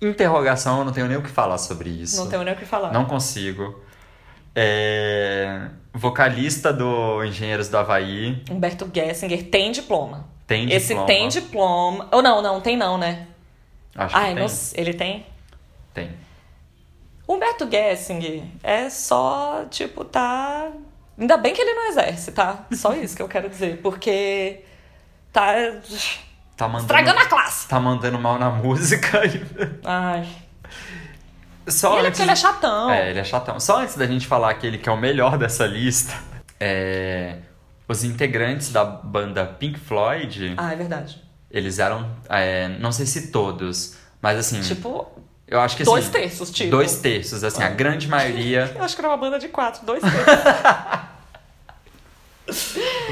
[0.00, 2.16] Interrogação, eu não tenho nem o que falar sobre isso.
[2.16, 2.92] Não tenho nem o que falar.
[2.92, 3.78] Não consigo.
[4.54, 8.42] É, vocalista do Engenheiros do Havaí.
[8.50, 10.26] Humberto Gessinger tem diploma.
[10.46, 11.06] Tem Esse diploma.
[11.06, 12.08] tem diploma.
[12.10, 13.26] Ou não, não, tem não, né?
[13.94, 14.42] Acho que Ai, tem.
[14.42, 14.80] não sei.
[14.80, 15.26] ele tem?
[15.92, 16.10] Tem.
[17.28, 20.72] Humberto Gessinger é só, tipo, tá.
[21.18, 22.66] Ainda bem que ele não exerce, tá?
[22.72, 23.80] Só isso que eu quero dizer.
[23.82, 24.64] Porque
[25.32, 25.54] tá
[26.56, 27.68] Tá mandando, estragando a classe.
[27.68, 29.24] tá mandando mal na música.
[29.26, 29.42] e-
[29.84, 30.28] Ai.
[31.66, 32.90] Só ele é antes ele é chatão.
[32.90, 33.58] É, ele é chatão.
[33.60, 36.12] Só antes da gente falar aquele que é o melhor dessa lista,
[36.58, 37.36] é,
[37.86, 41.22] os integrantes da banda Pink Floyd, Ah, é verdade.
[41.50, 45.06] eles eram, é, não sei se todos, mas assim, Tipo,
[45.46, 46.70] eu acho que assim, dois terços, tipo.
[46.70, 50.00] dois terços, assim, a grande maioria, Eu acho que era uma banda de quatro, dois
[50.04, 50.26] terços.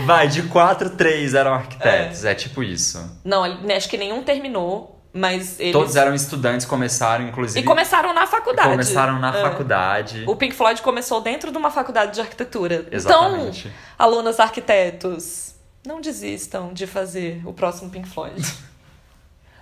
[0.04, 3.18] Vai, de quatro, três eram arquitetos, é, tipo isso.
[3.24, 5.72] não, ele- acho que nenhum terminou, mas eles.
[5.72, 8.68] Todos eram estudantes, começaram, inclusive, E começaram na faculdade.
[8.70, 9.42] começaram na É.
[9.42, 10.24] faculdade.
[10.26, 12.86] O Pink Floyd começou dentro de uma faculdade de arquitetura.
[12.90, 13.68] Exatamente.
[13.68, 15.54] Então, alunos arquitetos,
[15.86, 18.40] não desistam de fazer o próximo Pink Floyd.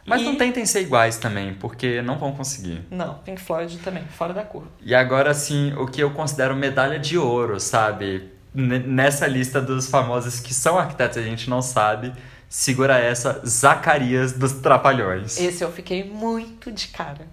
[0.08, 2.80] Mas E- não tentem ser iguais também, porque não vão conseguir.
[2.90, 4.68] Não, Pink Floyd também, fora da curva.
[4.80, 8.30] E agora, assim, o que eu considero medalha de ouro, sabe?
[8.56, 12.12] Nessa lista dos famosos que são arquitetos, a gente não sabe.
[12.48, 15.38] Segura essa, Zacarias dos Trapalhões.
[15.38, 17.26] Esse eu fiquei muito de cara.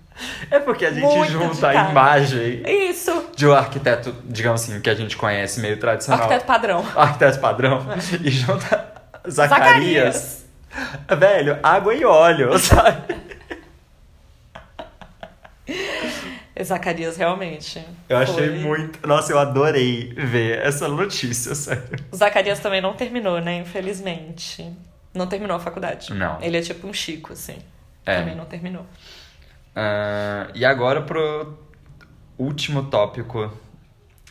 [0.49, 3.30] É porque a gente Muito junta a imagem Isso!
[3.36, 6.24] de um arquiteto, digamos assim, que a gente conhece meio tradicional.
[6.24, 6.86] Arquiteto padrão.
[6.95, 7.86] Arquiteto padrão.
[8.21, 8.93] E junta
[9.30, 10.45] Zacarias.
[11.17, 13.15] Velho, água e óleo, sabe?
[16.61, 17.83] Zacarias realmente.
[18.07, 18.59] Eu achei foi.
[18.59, 19.07] muito.
[19.07, 21.83] Nossa, eu adorei ver essa notícia, sério.
[22.11, 23.57] O Zacarias também não terminou, né?
[23.57, 24.71] Infelizmente.
[25.13, 26.13] Não terminou a faculdade.
[26.13, 26.41] Não.
[26.41, 27.57] Ele é tipo um Chico, assim.
[28.05, 28.19] É.
[28.19, 28.85] Também não terminou.
[29.75, 31.57] Ah, e agora pro
[32.37, 33.51] último tópico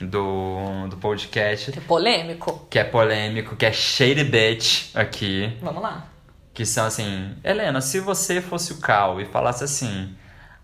[0.00, 2.66] do, do podcast, Que é polêmico.
[2.70, 5.56] que é polêmico, que é shady bitch aqui.
[5.60, 6.06] Vamos lá.
[6.54, 10.14] Que são assim, Helena, se você fosse o Cal e falasse assim,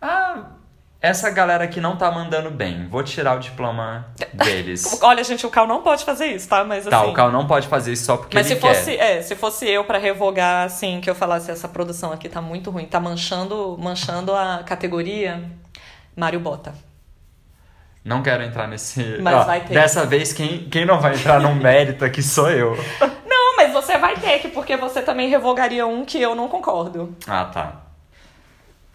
[0.02, 0.50] ah,
[1.00, 4.98] essa galera aqui não tá mandando bem, vou tirar o diploma deles.
[5.00, 6.64] Olha, gente, o Cal não pode fazer isso, tá?
[6.64, 6.90] Mas assim.
[6.90, 8.74] tá, o Cal não pode fazer isso só porque Mas ele se quer.
[8.74, 12.40] fosse, é, se fosse eu pra revogar, assim, que eu falasse essa produção aqui tá
[12.42, 15.42] muito ruim, tá manchando, manchando a categoria,
[16.16, 16.74] Mário Bota.
[18.04, 19.18] Não quero entrar nesse.
[19.20, 19.74] Mas Ó, vai ter.
[19.74, 22.74] Dessa vez, quem, quem não vai entrar no mérito aqui sou eu.
[23.28, 27.14] Não, mas você vai ter que, porque você também revogaria um que eu não concordo.
[27.26, 27.82] Ah, tá.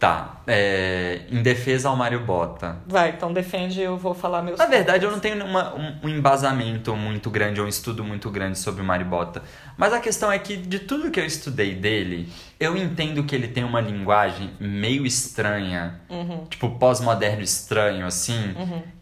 [0.03, 0.41] Tá.
[0.45, 2.75] É, em defesa ao Mário Bota.
[2.85, 5.23] Vai, então defende, eu vou falar meus Na verdade, eu pontos.
[5.31, 8.85] não tenho uma- um, um embasamento muito grande, ou um estudo muito grande sobre o
[8.85, 9.41] Mário Bota.
[9.77, 12.27] Mas a questão é que, de tudo que eu estudei dele,
[12.59, 16.43] eu entendo que ele tem uma linguagem meio estranha, Uhum.
[16.49, 18.53] tipo pós-moderno estranho, assim,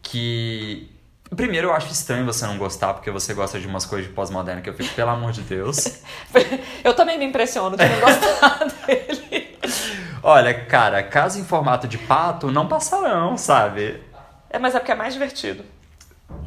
[0.04, 0.88] que.
[1.36, 4.62] Primeiro, eu acho estranho você não gostar, porque você gosta de umas coisas de pós-moderno
[4.62, 6.02] que eu fico, pelo amor de Deus.
[6.84, 9.58] Eu também me impressiono de não gostar dele.
[10.24, 14.02] Olha, cara, caso em formato de pato, não passarão, sabe?
[14.50, 15.64] É, mas é porque é mais divertido.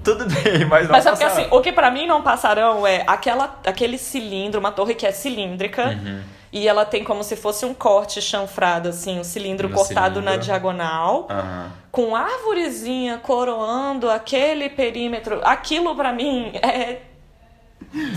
[0.02, 1.46] Tudo bem, mas não Mas é porque passarão.
[1.46, 5.12] assim, o que pra mim não passarão é aquela, aquele cilindro, uma torre que é
[5.12, 5.88] cilíndrica.
[5.88, 6.22] Uhum.
[6.52, 10.32] E ela tem como se fosse um corte chanfrado, assim, um cilindro No cortado na
[10.32, 10.44] cilindro.
[10.46, 11.26] diagonal.
[11.28, 11.72] Aham.
[11.90, 15.40] Com árvorezinha coroando aquele perímetro.
[15.42, 16.98] Aquilo pra mim é.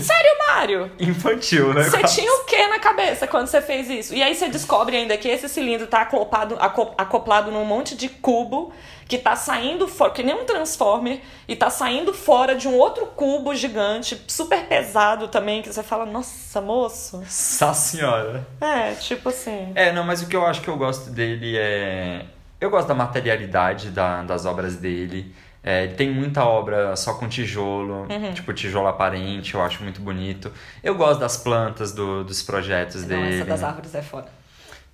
[0.00, 0.92] Sério, Mário?
[0.98, 1.84] Infantil, né?
[1.84, 4.14] Você tinha o que na cabeça quando você fez isso?
[4.14, 8.08] E aí você descobre ainda que esse cilindro tá acoplado, aco- acoplado num monte de
[8.08, 8.72] cubo
[9.06, 13.06] que tá saindo fora, que nem um transformer, e tá saindo fora de um outro
[13.06, 17.16] cubo gigante, super pesado também, que você fala, nossa, moço.
[17.18, 18.46] Nossa senhora.
[18.60, 19.72] É, tipo assim.
[19.74, 22.26] É, não, mas o que eu acho que eu gosto dele é.
[22.60, 25.32] Eu gosto da materialidade da- das obras dele.
[25.62, 28.32] É, tem muita obra só com tijolo, Uhum.
[28.32, 30.50] tipo tijolo aparente, eu acho muito bonito.
[30.82, 33.36] Eu gosto das plantas do- dos projetos Não, dele.
[33.36, 34.28] essa das árvores é foda.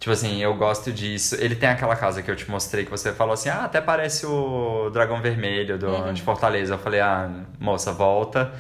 [0.01, 1.37] Tipo assim, eu gosto disso.
[1.39, 4.27] Ele tem aquela casa que eu te mostrei que você falou assim: ah, até parece
[4.27, 6.13] o Dragão Vermelho do, Uhum.
[6.13, 6.75] de Fortaleza.
[6.75, 8.53] Eu falei: ah, moça, volta.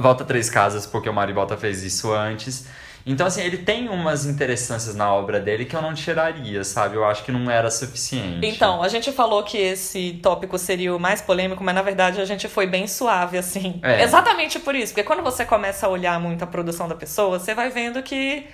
[0.00, 2.66] Volta três casas, porque o Maribota fez isso antes.
[3.10, 6.94] Então, assim, ele tem umas interessâncias na obra dele que eu não tiraria, sabe?
[6.96, 8.46] Eu acho que não era suficiente.
[8.46, 12.24] Então, a gente falou que esse tópico seria o mais polêmico, mas na verdade a
[12.26, 13.80] gente foi bem suave, assim.
[13.82, 14.02] É.
[14.02, 17.54] Exatamente por isso, porque quando você começa a olhar muito a produção da pessoa, você
[17.54, 18.46] vai vendo que.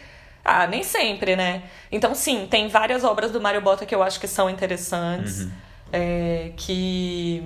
[0.45, 1.63] Ah, nem sempre, né?
[1.91, 5.51] Então, sim, tem várias obras do Mario Bota que eu acho que são interessantes, Uhum.
[5.93, 7.43] é, que.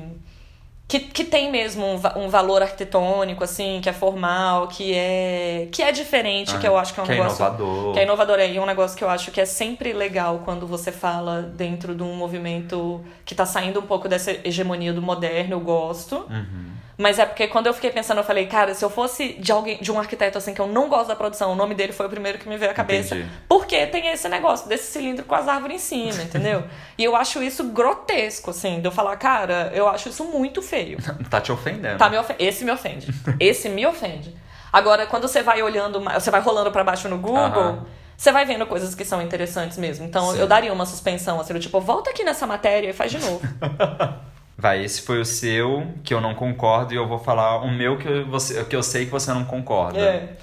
[0.88, 5.68] Que, que tem mesmo um, um valor arquitetônico, assim, que é formal, que é.
[5.70, 7.44] que é diferente, que eu acho que é um que é negócio.
[7.44, 7.92] inovador.
[7.92, 10.66] Que é inovador aí, é um negócio que eu acho que é sempre legal quando
[10.66, 15.52] você fala dentro de um movimento que tá saindo um pouco dessa hegemonia do moderno,
[15.52, 16.26] eu gosto.
[16.30, 16.77] Uhum.
[16.98, 19.78] Mas é porque quando eu fiquei pensando, eu falei, cara, se eu fosse de alguém,
[19.80, 22.08] de um arquiteto assim que eu não gosto da produção, o nome dele foi o
[22.10, 23.14] primeiro que me veio à cabeça.
[23.14, 23.30] Entendi.
[23.48, 25.78] Porque tem esse negócio desse cilindro com as árvores em
[26.10, 26.64] cima, entendeu?
[26.98, 30.98] e eu acho isso grotesco, assim, de eu falar, cara, eu acho isso muito feio.
[31.30, 31.98] Tá te ofendendo.
[31.98, 33.06] Tá me ofen- Esse me ofende.
[33.38, 34.34] Esse me ofende.
[34.72, 37.86] Agora, quando você vai olhando, você vai rolando pra baixo no Google,
[38.16, 40.04] você vai vendo coisas que são interessantes mesmo.
[40.04, 40.40] Então, Sim.
[40.40, 43.40] eu daria uma suspensão, assim, tipo, volta aqui nessa matéria e faz de novo.
[44.60, 47.96] Vai, esse foi o seu, que eu não concordo, e eu vou falar o meu
[47.96, 50.00] que eu, você, que eu sei que você não concorda.
[50.00, 50.36] é,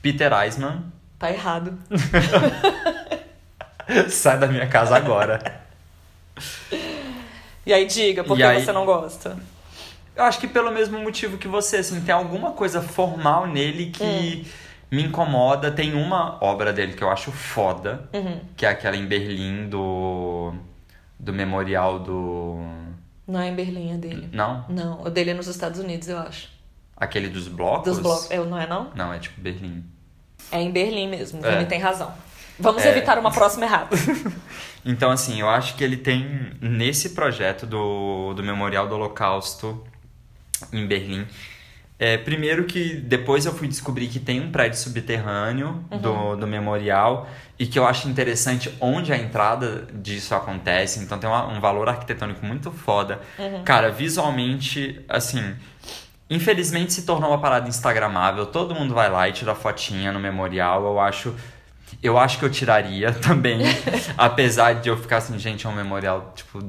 [0.00, 0.84] Peter Eisman,
[1.18, 1.76] tá errado.
[4.08, 5.60] sai da minha casa agora.
[7.66, 9.36] E aí, diga, por E que aí- você não gosta?
[10.16, 14.50] Eu acho que pelo mesmo motivo que você, assim, tem alguma coisa formal nele que
[14.90, 15.70] me incomoda.
[15.70, 18.40] Tem uma obra dele que eu acho foda, Uhum.
[18.56, 20.52] que é aquela em Berlim do,
[21.20, 22.64] do memorial do...
[23.28, 24.28] Não é em Berlim, é dele.
[24.32, 24.64] Não?
[24.70, 26.48] Não, o dele é nos Estados Unidos, eu acho.
[26.96, 27.84] Aquele dos blocos?
[27.92, 28.30] Dos blocos.
[28.30, 28.90] Eu, não é, não?
[28.94, 29.84] Não, é tipo Berlim.
[30.50, 31.56] É em Berlim mesmo, É.
[31.56, 32.12] ele tem razão.
[32.58, 32.88] Vamos É.
[32.90, 33.90] evitar uma próxima errada.
[34.84, 39.84] Então, assim, eu acho que ele tem, nesse projeto do, do Memorial do Holocausto
[40.72, 41.26] em Berlim,
[41.98, 47.28] é, primeiro que depois eu fui descobrir que tem um prédio subterrâneo do, do memorial
[47.58, 51.88] e que eu acho interessante onde a entrada disso acontece, então tem uma- um valor
[51.88, 53.20] arquitetônico muito foda.
[53.64, 55.56] Cara, visualmente, assim,
[56.30, 60.84] infelizmente se tornou uma parada instagramável, todo mundo vai lá e tira fotinha no memorial,
[60.84, 61.34] eu acho...
[62.02, 63.60] Eu acho que eu tiraria também,
[64.16, 66.62] apesar de eu ficar assim, gente, é um memorial, tipo,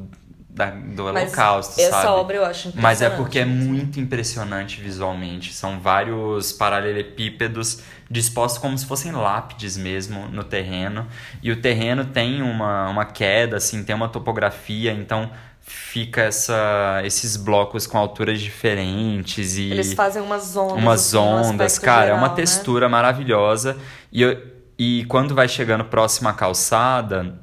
[0.50, 2.08] da, do Mas Holocausto, essa sabe?
[2.08, 2.82] obra eu acho impressionante.
[2.82, 5.54] Mas é porque é muito impressionante visualmente.
[5.54, 11.08] São vários paralelepípedos dispostos como se fossem lápides mesmo no terreno.
[11.44, 15.30] E o terreno tem uma, uma queda, assim, tem uma topografia, então
[15.62, 20.78] fica essa, esses blocos com alturas diferentes e Eles fazem umas ondas.
[20.78, 22.36] umas assim, ondas, cara, é geral, uma né?
[22.36, 23.78] textura maravilhosa.
[24.12, 24.42] E, eu-
[24.80, 27.40] e quando vai chegando próximo à calçada,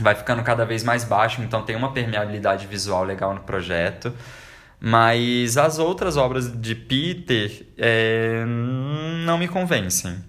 [0.00, 4.12] vai ficando cada vez mais baixo, então tem uma permeabilidade visual legal no projeto.
[4.80, 10.24] Mas as outras obras de Peter é, não me convencem.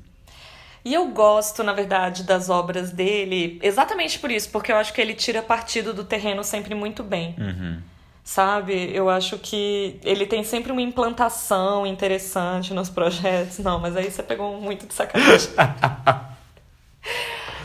[0.83, 4.99] E eu gosto, na verdade, das obras dele exatamente por isso, porque eu acho que
[4.99, 7.35] ele tira partido do terreno sempre muito bem.
[7.37, 7.79] Uhum.
[8.23, 8.91] Sabe?
[8.93, 13.59] Eu acho que ele tem sempre uma implantação interessante nos projetos.
[13.59, 15.49] Não, mas aí você pegou muito de sacanagem.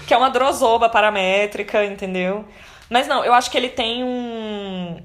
[0.07, 2.45] que é uma drosoba paramétrica, entendeu?
[2.89, 5.01] Mas não, eu acho que ele tem um,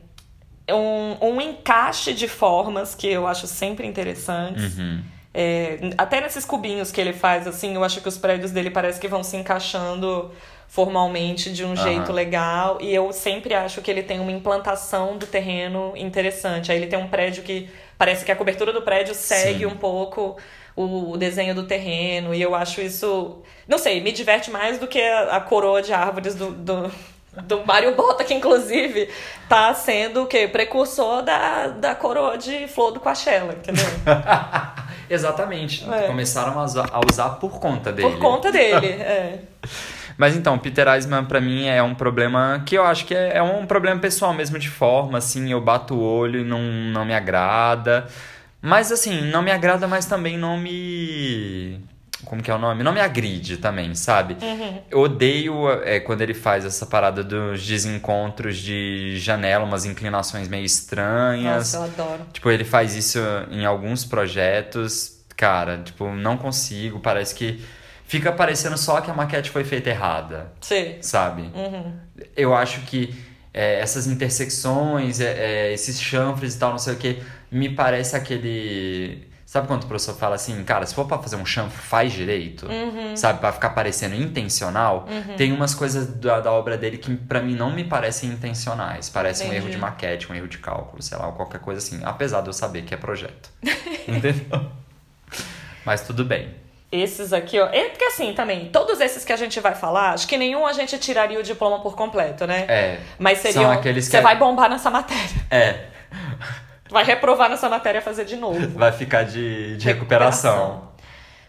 [0.70, 4.78] um, um encaixe de formas que eu acho sempre interessantes.
[4.78, 5.02] Uhum.
[5.34, 9.00] É, até nesses cubinhos que ele faz, assim, eu acho que os prédios dele parece
[9.00, 10.32] que vão se encaixando
[10.68, 12.78] formalmente de um jeito legal.
[12.80, 16.72] E eu sempre acho que ele tem uma implantação do terreno interessante.
[16.72, 19.66] Aí ele tem um prédio que parece que a cobertura do prédio segue Sim.
[19.66, 20.38] um pouco
[20.80, 22.34] o, o desenho do terreno.
[22.34, 23.38] E eu acho isso.
[23.68, 26.52] Não sei, me diverte mais do que a, a coroa de árvores do.
[26.52, 26.92] do...
[27.44, 29.08] Do Mário Bota, que inclusive
[29.48, 30.48] tá sendo o quê?
[30.48, 33.86] Precursor da, da coroa de flor do Coachella, entendeu?
[35.08, 35.88] Exatamente.
[35.90, 36.08] É.
[36.08, 38.10] Começaram a usar, a usar por conta dele.
[38.10, 39.40] Por conta dele, é.
[40.18, 43.44] Mas então, Peter Eisman pra mim é um problema que eu acho que é, é
[43.44, 47.14] um problema pessoal mesmo de forma, assim, eu bato o olho e não, não me
[47.14, 48.08] agrada.
[48.62, 51.80] Mas assim, não me agrada, mas também não me.
[52.26, 52.84] Como que é o nome?
[52.84, 54.36] Não me agride também, sabe?
[54.92, 60.66] Eu odeio é, quando ele faz essa parada dos desencontros de janela, umas inclinações meio
[60.66, 61.74] estranhas.
[61.74, 62.26] Nossa, eu adoro.
[62.34, 65.24] Tipo, ele faz isso em alguns projetos.
[65.38, 67.00] Cara, tipo, não consigo.
[67.00, 67.64] Parece que
[68.10, 70.98] fica parecendo só que a maquete foi feita errada, Sim.
[71.00, 71.44] sabe?
[71.54, 71.94] Uhum.
[72.36, 73.16] Eu acho que
[73.54, 77.22] é, essas intersecções, é, é, esses chanfres e tal, não sei o que,
[77.52, 79.28] me parece aquele.
[79.46, 82.68] Sabe quando o professor fala assim, cara, se for pra fazer um chanfre, faz direito,
[82.68, 83.18] Uhum.
[83.18, 83.40] sabe?
[83.40, 85.08] Pra ficar parecendo intencional.
[85.38, 89.10] Tem umas coisas da, da obra dele que pra mim não me parecem intencionais.
[89.10, 89.62] Parece um Entendi.
[89.64, 92.00] erro de maquete, um erro de cálculo, sei lá, ou qualquer coisa assim.
[92.06, 93.50] Apesar de eu saber que é projeto.
[94.08, 94.36] Entendeu?
[95.84, 96.54] Mas tudo bem.
[96.92, 97.66] Esses aqui, ó.
[97.72, 100.74] É porque assim também, todos esses que a gente vai falar, acho que nenhum a
[100.74, 102.66] gente tiraria o diploma por completo, né?
[102.68, 103.00] É.
[103.18, 103.72] Mas São seriam.
[103.72, 105.24] aqueles que Você é- vai bombar nessa matéria.
[105.50, 105.86] É.
[106.90, 108.68] Vai reprovar nessa matéria e fazer de novo.
[108.78, 110.90] Vai ficar de, de recuperação.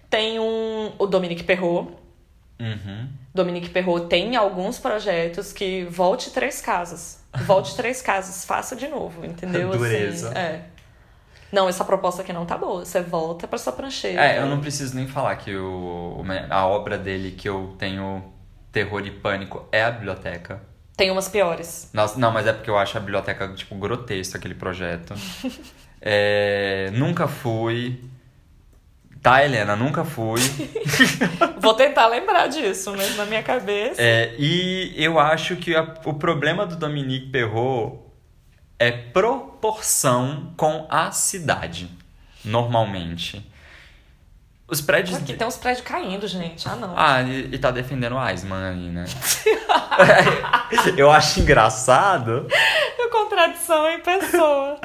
[0.09, 0.93] Tem um.
[0.99, 1.93] O Dominique Perrault.
[2.61, 3.09] Uhum.
[3.35, 7.25] Dominique Perrault tem alguns projetos que volte três casas.
[7.47, 9.71] Volte três casas, faça de novo, entendeu?
[9.71, 10.29] Dureza.
[10.29, 10.65] Assim, é.
[11.51, 12.85] Não, essa proposta aqui não tá boa.
[12.85, 14.25] Você volta pra sua prancheira.
[14.25, 18.33] É, eu não preciso nem falar que o, a obra dele que eu tenho
[18.71, 20.61] terror e pânico é a biblioteca.
[21.01, 21.89] Tem umas piores.
[21.95, 25.15] Nossa, não, mas é porque eu acho a biblioteca, tipo, grotesco aquele projeto.
[26.03, 28.03] É, nunca fui.
[29.23, 30.41] Tá, Helena, nunca fui.
[31.61, 34.01] Vou tentar lembrar disso, mas na minha cabeça.
[34.01, 37.99] É, e eu acho que a- o problema do Dominique Perrault
[38.79, 41.91] é proporção com a cidade,
[42.43, 43.47] normalmente.
[44.71, 45.17] Os prédios...
[45.17, 46.69] Aqui tem uns prédios caindo, gente.
[46.69, 46.95] Ah, não.
[46.97, 49.05] Ah, e, e tá defendendo o Eisman aí, né?
[50.97, 52.47] eu acho engraçado.
[53.11, 54.81] Contradição em pessoa.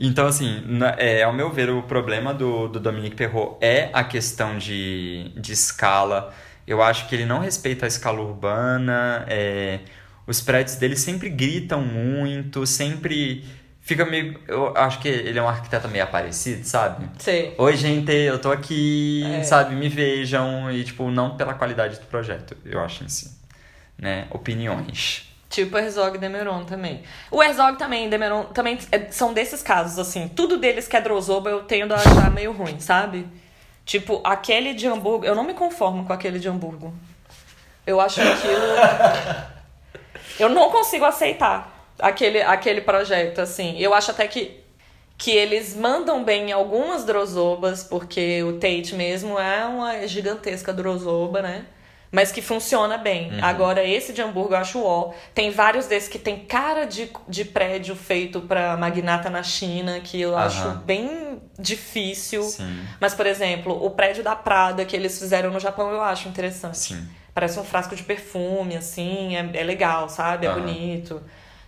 [0.00, 4.02] Então, assim, na- é, ao meu ver, o problema do, do Dominique Perrault é a
[4.04, 6.32] questão de, de escala.
[6.66, 9.24] Eu acho que ele não respeita a escala urbana.
[9.28, 9.80] é,
[10.26, 13.44] os prédios dele sempre gritam muito, sempre
[13.88, 14.38] fica meio.
[14.46, 17.08] Eu acho que ele é um arquiteto meio aparecido, sabe?
[17.18, 17.54] Sei.
[17.56, 19.42] Oi, gente, eu tô aqui, É.
[19.42, 19.74] sabe?
[19.74, 20.70] Me vejam.
[20.70, 23.36] E, tipo, não pela qualidade do projeto, eu acho em si.
[23.98, 24.26] Né?
[24.30, 25.24] Opiniões.
[25.48, 27.02] Tipo Herzog e Demeron também.
[27.30, 30.28] O Herzog também, Demeron também é- são desses casos, assim.
[30.28, 33.26] Tudo deles que é Drozoba eu tendo a achar meio ruim, sabe?
[33.86, 35.24] Tipo, aquele de Hamburgo.
[35.24, 36.92] Eu não me conformo com aquele de Hamburgo.
[37.86, 38.60] Eu acho aquilo.
[40.38, 43.76] eu não consigo aceitar aquele, aquele projeto, assim.
[43.78, 44.60] Eu acho até que,
[45.16, 51.42] que eles mandam bem em algumas Drozobas, porque o Tate mesmo é uma gigantesca Drozoba,
[51.42, 51.66] né?
[52.10, 53.38] Mas que funciona bem.
[53.42, 55.12] Agora, esse de Hamburgo eu acho ó.
[55.34, 60.18] Tem vários desses que tem cara de, de prédio feito pra magnata na China, que
[60.18, 60.46] eu Aham.
[60.46, 62.42] acho bem difícil.
[62.44, 62.86] Sim.
[62.98, 66.78] Mas, por exemplo, o prédio da Prada que eles fizeram no Japão eu acho interessante.
[66.78, 67.08] Sim.
[67.34, 70.46] Parece um frasco de perfume, assim, é, é legal, sabe?
[70.46, 70.60] É Aham.
[70.60, 71.22] bonito.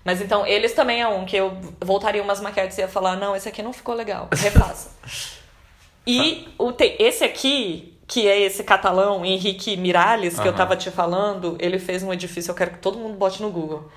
[0.04, 3.36] Mas então, eles também é um que eu voltaria umas maquetes e ia falar, não,
[3.36, 4.90] esse aqui não ficou legal, refaça.
[6.06, 10.48] e o te, esse aqui, que é esse catalão, Henrique Miralles, que Aham.
[10.48, 13.50] eu tava te falando, ele fez um edifício, eu quero que todo mundo bote no
[13.50, 13.90] Google.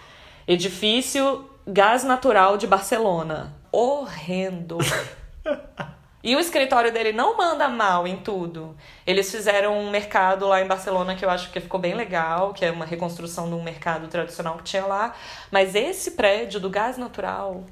[0.48, 3.56] Edifício Gás Natural de Barcelona.
[3.72, 4.78] Horrendo.
[6.24, 8.76] E o escritório dele não manda mal em tudo.
[9.06, 12.64] Eles fizeram um mercado lá em Barcelona que eu acho que ficou bem legal, que
[12.64, 15.14] é uma reconstrução de um mercado tradicional que tinha lá.
[15.52, 17.66] Mas esse prédio do gás natural,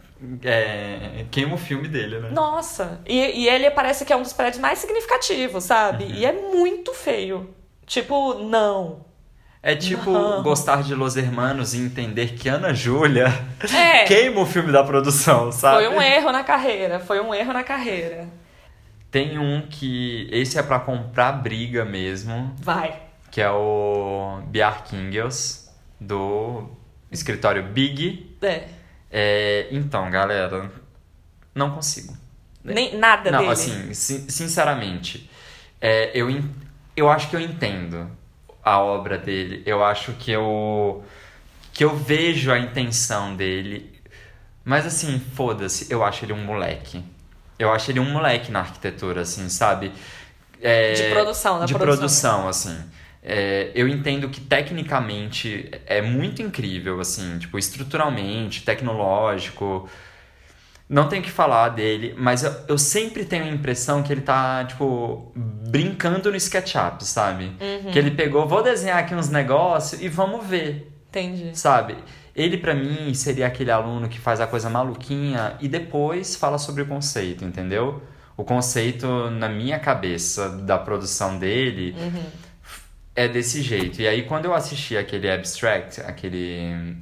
[0.44, 2.30] É, queima o filme dele, né?
[2.32, 3.00] nossa!
[3.08, 6.04] E, e ele parece que é um dos prédios mais significativos, sabe?
[6.04, 6.12] Uhum.
[6.12, 7.56] E é muito feio.
[7.86, 9.06] Tipo, não.
[9.64, 10.42] É tipo Não.
[10.44, 13.28] gostar de Los Hermanos e entender que Ana Júlia
[13.74, 14.06] É.
[14.10, 15.86] queima o filme da produção, sabe?
[15.86, 18.28] Foi um erro na carreira, foi um erro na carreira.
[19.12, 20.28] Tem um que.
[20.32, 22.98] Esse é pra comprar briga mesmo, Vai.
[23.30, 26.70] que é o Bjarkingels, do
[27.12, 28.38] escritório Big.
[28.42, 28.68] É.
[29.12, 30.72] É, então, galera,
[31.54, 32.16] não consigo.
[32.64, 33.52] Nem, nada não, dele.
[33.52, 35.30] assim, sin- sinceramente,
[35.82, 36.28] é, eu,
[36.96, 38.10] eu acho que eu entendo
[38.64, 39.62] a obra dele.
[39.66, 41.04] Eu acho que eu
[41.74, 43.92] que eu vejo a intenção dele.
[44.64, 47.04] Mas assim, foda-se, eu acho ele um moleque.
[47.62, 49.92] Eu acho ele um moleque na arquitetura, assim, sabe?
[50.62, 51.98] É, De produção, na de produção.
[51.98, 52.78] produção, assim.
[53.24, 59.88] É, eu entendo que tecnicamente é muito incrível, assim, tipo, estruturalmente, tecnológico.
[60.90, 64.22] Não tenho o que falar dele, mas eu, eu sempre tenho a impressão que ele
[64.22, 67.46] tá, tipo, brincando no SketchUp, sabe?
[67.62, 67.92] Uhum.
[67.92, 71.52] Que ele pegou, vou desenhar aqui uns negócios e vamos ver, Entendi.
[71.58, 71.96] sabe?
[72.36, 76.82] Ele, pra mim, seria aquele aluno que faz a coisa maluquinha e depois fala sobre
[76.84, 78.02] o conceito, entendeu?
[78.38, 82.24] O conceito, na minha cabeça, da produção dele Uhum.
[83.16, 84.02] é desse jeito.
[84.02, 86.96] E aí, quando eu assisti aquele Abstract, aquele,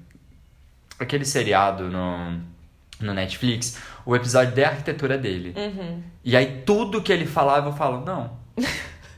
[0.99, 2.39] aquele seriado no,
[2.99, 5.53] no Netflix, o episódio de arquitetura dele.
[5.55, 6.01] Uhum.
[6.25, 8.37] E aí, tudo que ele falava, eu falo, não.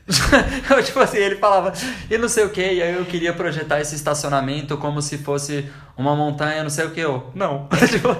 [0.84, 1.72] Tipo assim, ele falava,
[2.10, 5.70] e não sei o que, e aí eu queria projetar esse estacionamento como se fosse
[5.96, 7.68] uma montanha, não sei o que, eu, não.
[7.88, 8.16] Tipo,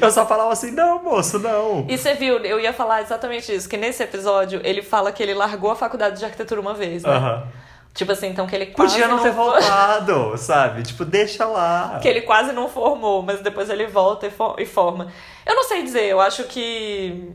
[0.00, 1.86] eu só falava assim, não, moço, não.
[1.88, 5.34] E você viu, eu ia falar exatamente isso, que nesse episódio ele fala que ele
[5.34, 7.10] largou a faculdade de arquitetura uma vez, né?
[7.10, 7.46] Aham.
[7.94, 10.82] Tipo assim, então que ele quase Podia não ter for- voltado, sabe?
[10.82, 11.98] Tipo, deixa lá.
[12.02, 15.12] Que ele quase não formou, mas depois ele volta e, for- e forma.
[15.46, 17.30] Eu não sei dizer, eu acho que.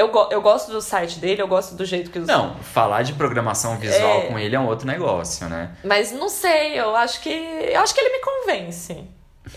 [0.00, 2.26] Eu, go- eu gosto do site dele, eu gosto do jeito que os.
[2.26, 4.26] Não, falar de programação visual É.
[4.28, 5.72] com ele é um outro negócio, né?
[5.84, 7.28] Mas não sei, eu acho que.
[7.28, 9.04] Eu acho que ele me convence.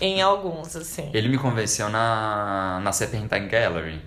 [0.00, 1.10] Em alguns, assim.
[1.14, 4.00] Ele me convenceu na, na Serpentine Gallery.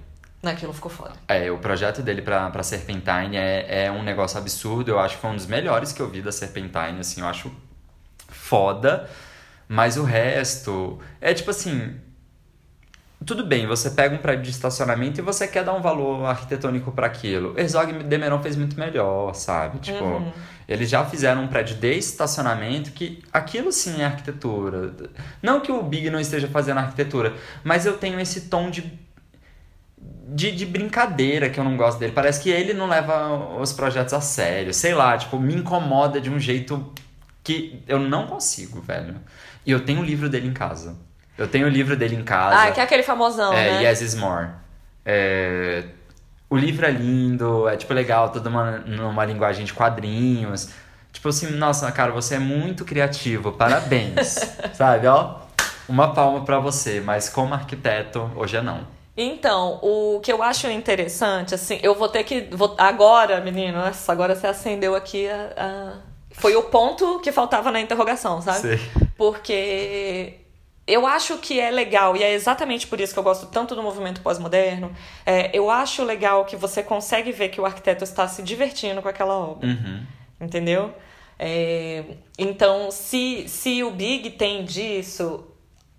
[0.44, 1.14] Naquilo ficou foda.
[1.28, 4.92] É, o projeto dele pra, pra Serpentine é, é um negócio absurdo.
[4.92, 7.52] Eu acho que foi um dos melhores que eu vi da Serpentine, assim, eu acho
[8.30, 9.10] foda.
[9.68, 12.00] Mas o resto é tipo assim.
[13.26, 16.92] Tudo bem, você pega um prédio de estacionamento e você quer dar um valor arquitetônico
[16.92, 17.60] para aquilo.
[17.60, 19.80] Herzog e Demeron fez muito melhor, sabe?
[19.80, 20.32] Tipo, Uhum.
[20.68, 24.94] eles já fizeram um prédio de estacionamento que aquilo sim é arquitetura.
[25.42, 28.84] Não que o Big não esteja fazendo arquitetura, mas eu tenho esse tom de
[30.30, 32.12] de, de brincadeira que eu não gosto dele.
[32.12, 34.74] Parece que ele não leva os projetos a sério.
[34.74, 36.92] Sei lá, tipo, me incomoda de um jeito
[37.44, 39.16] que eu não consigo, velho.
[39.66, 40.98] E eu tenho o livro dele em casa.
[41.38, 42.64] Eu tenho o livro dele em casa.
[42.64, 43.84] Ah, que é aquele famosão, É, né?
[43.90, 44.48] Yes is More.
[45.06, 45.84] É,
[46.50, 50.70] o livro é lindo, é tipo legal, toda uma, numa linguagem de quadrinhos.
[51.14, 54.36] Tipo assim, nossa, cara, você é muito criativo, parabéns.
[54.74, 55.36] sabe, ó?
[55.88, 58.82] Uma palma pra você, mas como arquiteto, hoje é não.
[59.16, 62.48] Então, o que eu acho interessante, assim, eu vou ter que.
[62.52, 65.94] Vou, agora, menino, nossa, agora você acendeu aqui a, a-
[66.34, 68.60] Foi o ponto que faltava na interrogação, sabe?
[68.60, 68.80] Sei.
[69.18, 70.36] Porque
[70.88, 73.84] eu acho que é legal, e é exatamente por isso que eu gosto tanto do
[73.84, 74.92] movimento pós-moderno.
[75.26, 79.10] é, eu acho legal que você consegue ver que o arquiteto está se divertindo com
[79.10, 79.68] aquela obra.
[79.68, 80.04] Uhum.
[80.40, 80.94] Entendeu?
[81.40, 82.04] É,
[82.38, 85.46] então, se, se o Big tem disso,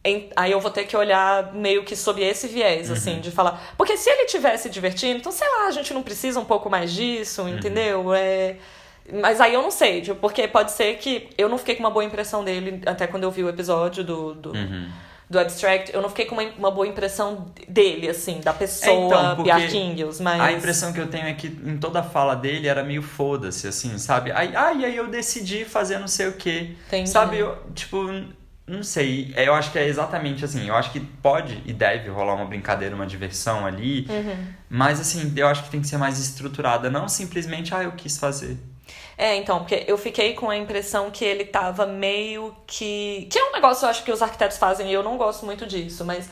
[0.05, 3.75] em- aí eu vou ter que olhar meio que sob esse viés, assim, de falar.
[3.77, 6.93] Porque se ele tivesse divertindo, então, sei lá, a gente não precisa um pouco mais
[6.93, 8.13] disso, entendeu?
[8.15, 8.57] É,
[9.13, 11.91] mas aí eu não sei, tipo, porque pode ser que eu não fiquei com uma
[11.91, 14.89] boa impressão dele até quando eu vi o episódio do, do, Uhum.
[15.31, 15.95] do Abstract.
[15.95, 20.21] Eu não fiquei com uma, uma boa impressão dele, assim, da pessoa, É, então, Bjarkingels,
[20.21, 20.41] mas.
[20.41, 23.67] A impressão que eu tenho é que em toda a fala dele era meio foda-se,
[23.69, 24.31] assim, sabe?
[24.33, 26.75] Aí, ah, e aí eu decidi fazer não sei o quê.
[26.87, 27.09] Entendi.
[27.11, 27.99] Sabe, eu, tipo,
[28.67, 29.33] não sei.
[29.37, 30.67] Eu acho que é exatamente assim.
[30.69, 34.07] Eu acho que pode e deve rolar uma brincadeira, uma diversão ali.
[34.11, 34.47] Uhum.
[34.69, 36.91] Mas, assim, eu acho que tem que ser mais estruturada.
[36.91, 38.59] Não simplesmente, ah, eu quis fazer.
[39.19, 43.27] É, então, porque eu fiquei com a impressão que ele tava meio que.
[43.29, 45.67] Que é um negócio, eu acho, que os arquitetos fazem e eu não gosto muito
[45.67, 46.31] disso, mas.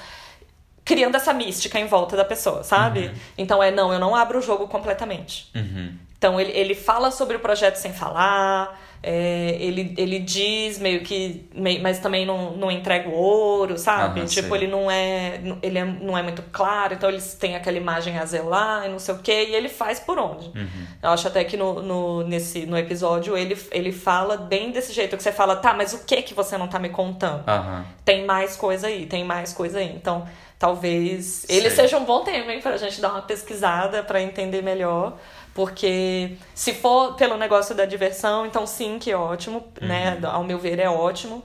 [0.84, 3.09] Criando essa mística em volta da pessoa, sabe?
[3.09, 3.14] Uhum.
[3.37, 5.51] Então é, não, eu não abro o jogo completamente.
[5.53, 5.97] Uhum.
[6.16, 11.49] Então ele, ele fala sobre o projeto sem falar, é, ele, ele diz meio que.
[11.55, 14.20] Meio, mas também não, não entrega o ouro, sabe?
[14.20, 14.59] Aham, tipo, sei.
[14.59, 15.40] ele não é.
[15.62, 18.99] Ele é, não é muito claro, então eles têm aquela imagem a zelar e não
[18.99, 20.47] sei o quê, e ele faz por onde.
[20.49, 20.86] Uhum.
[21.03, 25.16] Eu acho até que no, no, nesse, no episódio ele, ele fala bem desse jeito,
[25.16, 27.44] que você fala, tá, mas o que que você não tá me contando?
[27.47, 27.84] Aham.
[28.05, 29.92] Tem mais coisa aí, tem mais coisa aí.
[29.94, 30.26] Então,
[30.59, 31.82] talvez ele Sei.
[31.82, 35.18] seja um bom tema, hein, pra gente dar uma pesquisada pra entender melhor.
[35.57, 40.20] Porque se for pelo negócio da diversão, então sim, que ótimo, né?
[40.22, 41.42] Ao meu ver, é ótimo.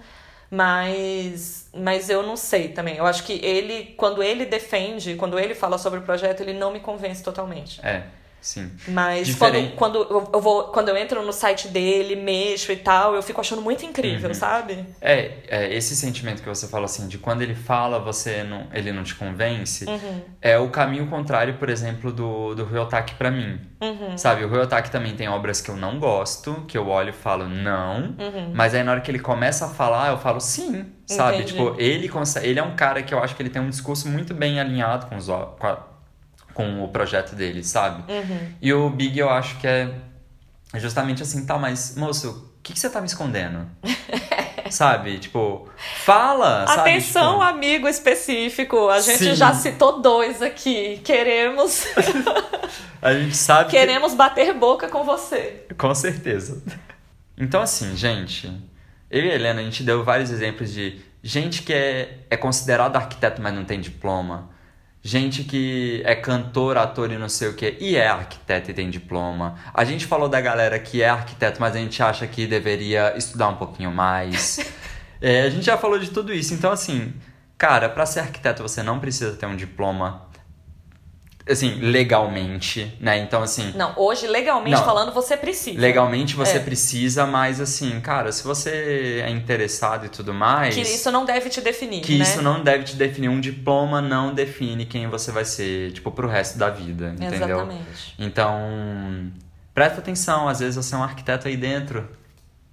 [0.50, 2.98] Mas, mas eu não sei também.
[2.98, 6.74] Eu acho que ele, quando ele defende, quando ele fala sobre o projeto, ele não
[6.74, 7.80] me convence totalmente.
[7.86, 8.04] É,
[8.42, 8.70] sim.
[8.88, 9.76] Mas Diferente.
[9.76, 13.40] quando, quando eu, vou, quando eu entro no site dele, mexo e tal, eu fico
[13.40, 14.34] achando muito incrível, Uhum.
[14.36, 14.86] sabe?
[15.00, 18.92] É, é, esse sentimento que você fala assim, de quando ele fala, você não, ele
[18.92, 20.22] não te convence, Uhum.
[20.42, 23.60] é o caminho contrário, por exemplo, do, do Ryotaki pra mim.
[23.82, 24.18] Uhum.
[24.18, 27.48] Sabe, o Ryotaki também tem obras que eu não gosto, que eu olho e falo
[27.48, 28.52] não, Uhum.
[28.54, 31.38] mas aí na hora que ele começa a falar, eu falo sim, sabe?
[31.38, 31.54] Entendi.
[31.54, 34.08] Tipo, ele, consegue, ele é um cara que eu acho que ele tem um discurso
[34.08, 35.91] muito bem alinhado com, os, com, a-
[36.54, 38.12] com o projeto dele, sabe?
[38.12, 38.54] Uhum.
[38.62, 39.92] E o Big eu acho que é
[40.76, 43.68] justamente assim, tá, mas moço, o que, que você tá me escondendo?
[44.70, 45.20] sabe?
[45.20, 45.68] Tipo,
[46.06, 46.80] fala, sabe?
[46.92, 48.90] Atenção, Tipo, amigo específico.
[48.90, 49.36] A gente Sim.
[49.36, 51.02] já citou dois aqui.
[51.04, 51.86] Queremos,
[53.02, 55.66] a gente sabe que- queremos bater boca com você.
[55.78, 56.62] Com certeza.
[57.38, 58.48] Então, assim, gente,
[59.10, 62.96] eu e a Helena, a gente deu vários exemplos de gente que é, é considerado
[62.96, 64.50] arquiteto, mas não tem diploma.
[65.04, 68.88] Gente que é cantor, ator e não sei o que, e é arquiteto e tem
[68.88, 69.56] diploma.
[69.74, 73.48] A gente falou da galera que é arquiteto, mas a gente acha que deveria estudar
[73.50, 74.60] um pouquinho mais.
[75.24, 76.52] É, a gente já falou de tudo isso.
[76.52, 77.14] Então, assim,
[77.56, 80.26] cara, pra ser arquiteto você não precisa ter um diploma,
[81.50, 83.18] assim, legalmente, né?
[83.20, 84.86] Então, assim, Não, hoje, legalmente Não.
[84.86, 85.80] falando, você precisa.
[85.80, 86.60] Legalmente você É.
[86.60, 90.76] precisa, mas assim, cara, se você é interessado e tudo mais.
[90.76, 92.24] Que isso não deve te definir, que né?
[92.24, 93.30] isso não deve te definir.
[93.30, 97.34] Um diploma não define quem você vai ser, tipo, pro resto da vida, entendeu?
[97.60, 98.16] Exatamente.
[98.20, 99.32] Então,
[99.74, 102.08] presta atenção, às vezes você é um arquiteto aí dentro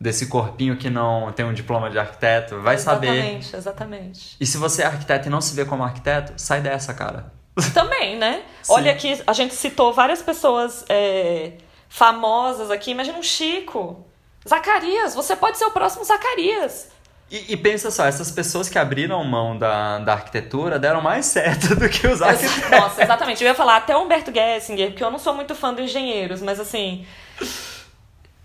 [0.01, 3.09] desse corpinho que não tem um diploma de arquiteto, vai saber.
[3.09, 4.37] Exatamente, exatamente.
[4.41, 7.33] E se você é arquiteto e não se vê como arquiteto, sai dessa, cara.
[7.75, 8.43] Também, né?
[8.63, 8.73] Sim.
[8.73, 11.53] Olha aqui, a gente citou várias pessoas é,
[11.89, 12.91] famosas aqui.
[12.91, 14.05] Imagina um Chico.
[14.49, 16.89] Zacarias, você pode ser o próximo Zacarias.
[17.31, 21.75] E, e pensa só, essas pessoas que abriram mão da, da arquitetura deram mais certo
[21.77, 22.71] do que os arquitetos.
[22.71, 23.45] Nossa, exatamente.
[23.45, 26.59] Eu ia falar até Humberto Gessinger, porque eu não sou muito fã dos engenheiros, mas
[26.59, 27.07] assim.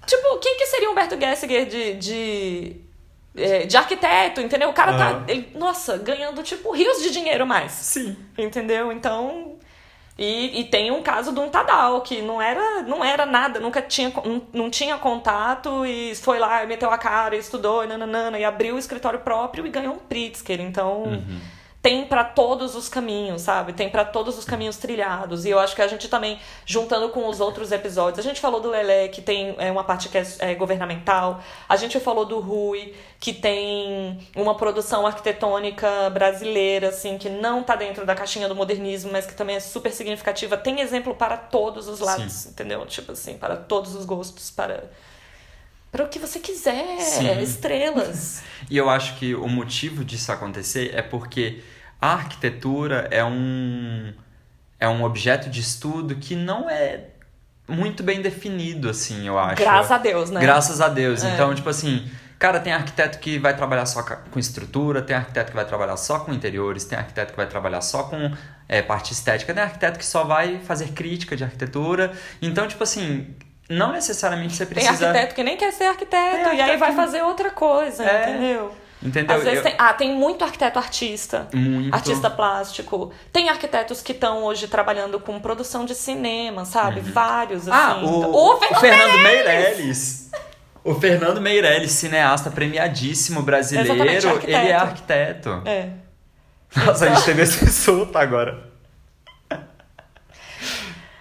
[0.05, 1.93] Tipo, quem que seria Humberto Gessinger de.
[1.93, 2.75] de...
[3.35, 4.69] é, de arquiteto, entendeu?
[4.69, 5.25] O cara tá, Aham.
[5.27, 7.71] ele, nossa, ganhando tipo rios de dinheiro mais.
[7.71, 8.15] Sim.
[8.37, 8.91] Entendeu?
[8.91, 9.57] Então.
[10.15, 13.81] E, e tem um caso de um Tadal, que não era, não era nada, nunca
[13.81, 18.45] tinha, não, não tinha contato e foi lá, meteu a cara, estudou, e nananana, e
[18.45, 20.61] abriu o escritório próprio e ganhou um Pritzker.
[20.61, 21.19] Então,
[21.83, 23.73] tem pra todos os caminhos, sabe?
[23.73, 25.43] Tem pra todos os caminhos trilhados.
[25.43, 28.61] E eu acho que a gente também, juntando com os outros episódios, a gente falou
[28.61, 32.39] do Lelé, que tem é, uma parte que é, é governamental, a gente falou do
[32.39, 38.55] Rui, que tem uma produção arquitetônica brasileira, assim, que não tá dentro da caixinha do
[38.55, 40.55] modernismo, mas que também é super significativa.
[40.55, 42.85] Tem exemplo para todos os lados, entendeu?
[42.85, 44.89] Tipo assim, para todos os gostos, para.
[45.91, 47.41] Para o que você quiser, Sim.
[47.41, 48.41] estrelas.
[48.71, 51.61] E eu acho que o motivo disso acontecer é porque
[52.03, 54.11] a arquitetura é um,
[54.77, 57.05] é um objeto de estudo que não é
[57.65, 59.55] muito bem definido, assim, eu acho.
[59.61, 60.41] Graças a Deus, né?
[60.41, 61.23] Graças a Deus.
[61.23, 61.33] É.
[61.33, 62.05] Então, tipo assim,
[62.37, 66.19] cara, tem arquiteto que vai trabalhar só com estrutura, tem arquiteto que vai trabalhar só
[66.19, 68.33] com interiores, tem arquiteto que vai trabalhar só com
[68.67, 72.11] é, parte estética, tem arquiteto que só vai fazer crítica de arquitetura.
[72.41, 73.33] Então, tipo assim,
[73.69, 75.07] não necessariamente você Tem precisa.
[75.07, 78.29] arquiteto que nem quer ser arquiteto, Tem e aí arquiteto vai fazer outra coisa, É.
[78.29, 78.82] entendeu?
[79.03, 79.35] Entendeu?
[79.35, 79.75] Às vezes Eu- tem.
[79.77, 81.47] Ah, tem muito arquiteto artista.
[81.53, 81.93] Muito.
[81.93, 83.11] Artista plástico.
[83.33, 87.01] Tem arquitetos que estão hoje trabalhando com produção de cinema, sabe?
[87.01, 88.05] Vários, Ah, assim.
[88.05, 90.31] o, o Fernando Fernando Meirelles.
[90.85, 95.61] O Fernando Meirelles, cineasta premiadíssimo brasileiro, ele é arquiteto.
[95.65, 95.89] É.
[96.75, 98.71] Nossa, a gente teve esse insulto agora.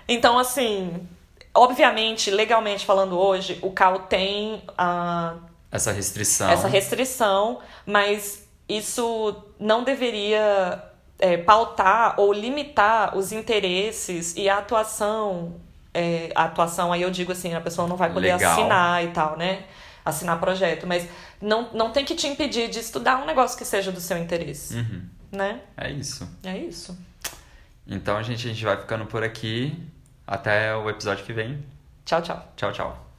[0.09, 1.07] Então, assim,
[1.55, 5.35] obviamente, legalmente falando hoje, o CAL tem a
[5.73, 6.51] Essa restrição.
[6.51, 10.85] essa restrição, mas isso não deveria
[11.19, 15.55] é, pautar ou limitar os interesses e a atuação
[15.94, 18.53] é, a atuação, aí eu digo assim, a pessoa não vai poder Legal.
[18.53, 19.65] assinar e tal, né?
[20.05, 21.07] Assinar projeto, mas
[21.40, 24.77] não, não tem que te impedir de estudar um negócio que seja do seu interesse,
[24.77, 25.03] Uhum.
[25.31, 25.61] né?
[25.77, 26.27] É isso.
[26.44, 26.97] É isso.
[27.86, 29.77] Então, gente, a gente vai ficando por aqui.
[30.27, 31.62] Até o episódio que vem.
[32.07, 32.43] Tchau, tchau.
[32.57, 33.11] Tchau, tchau.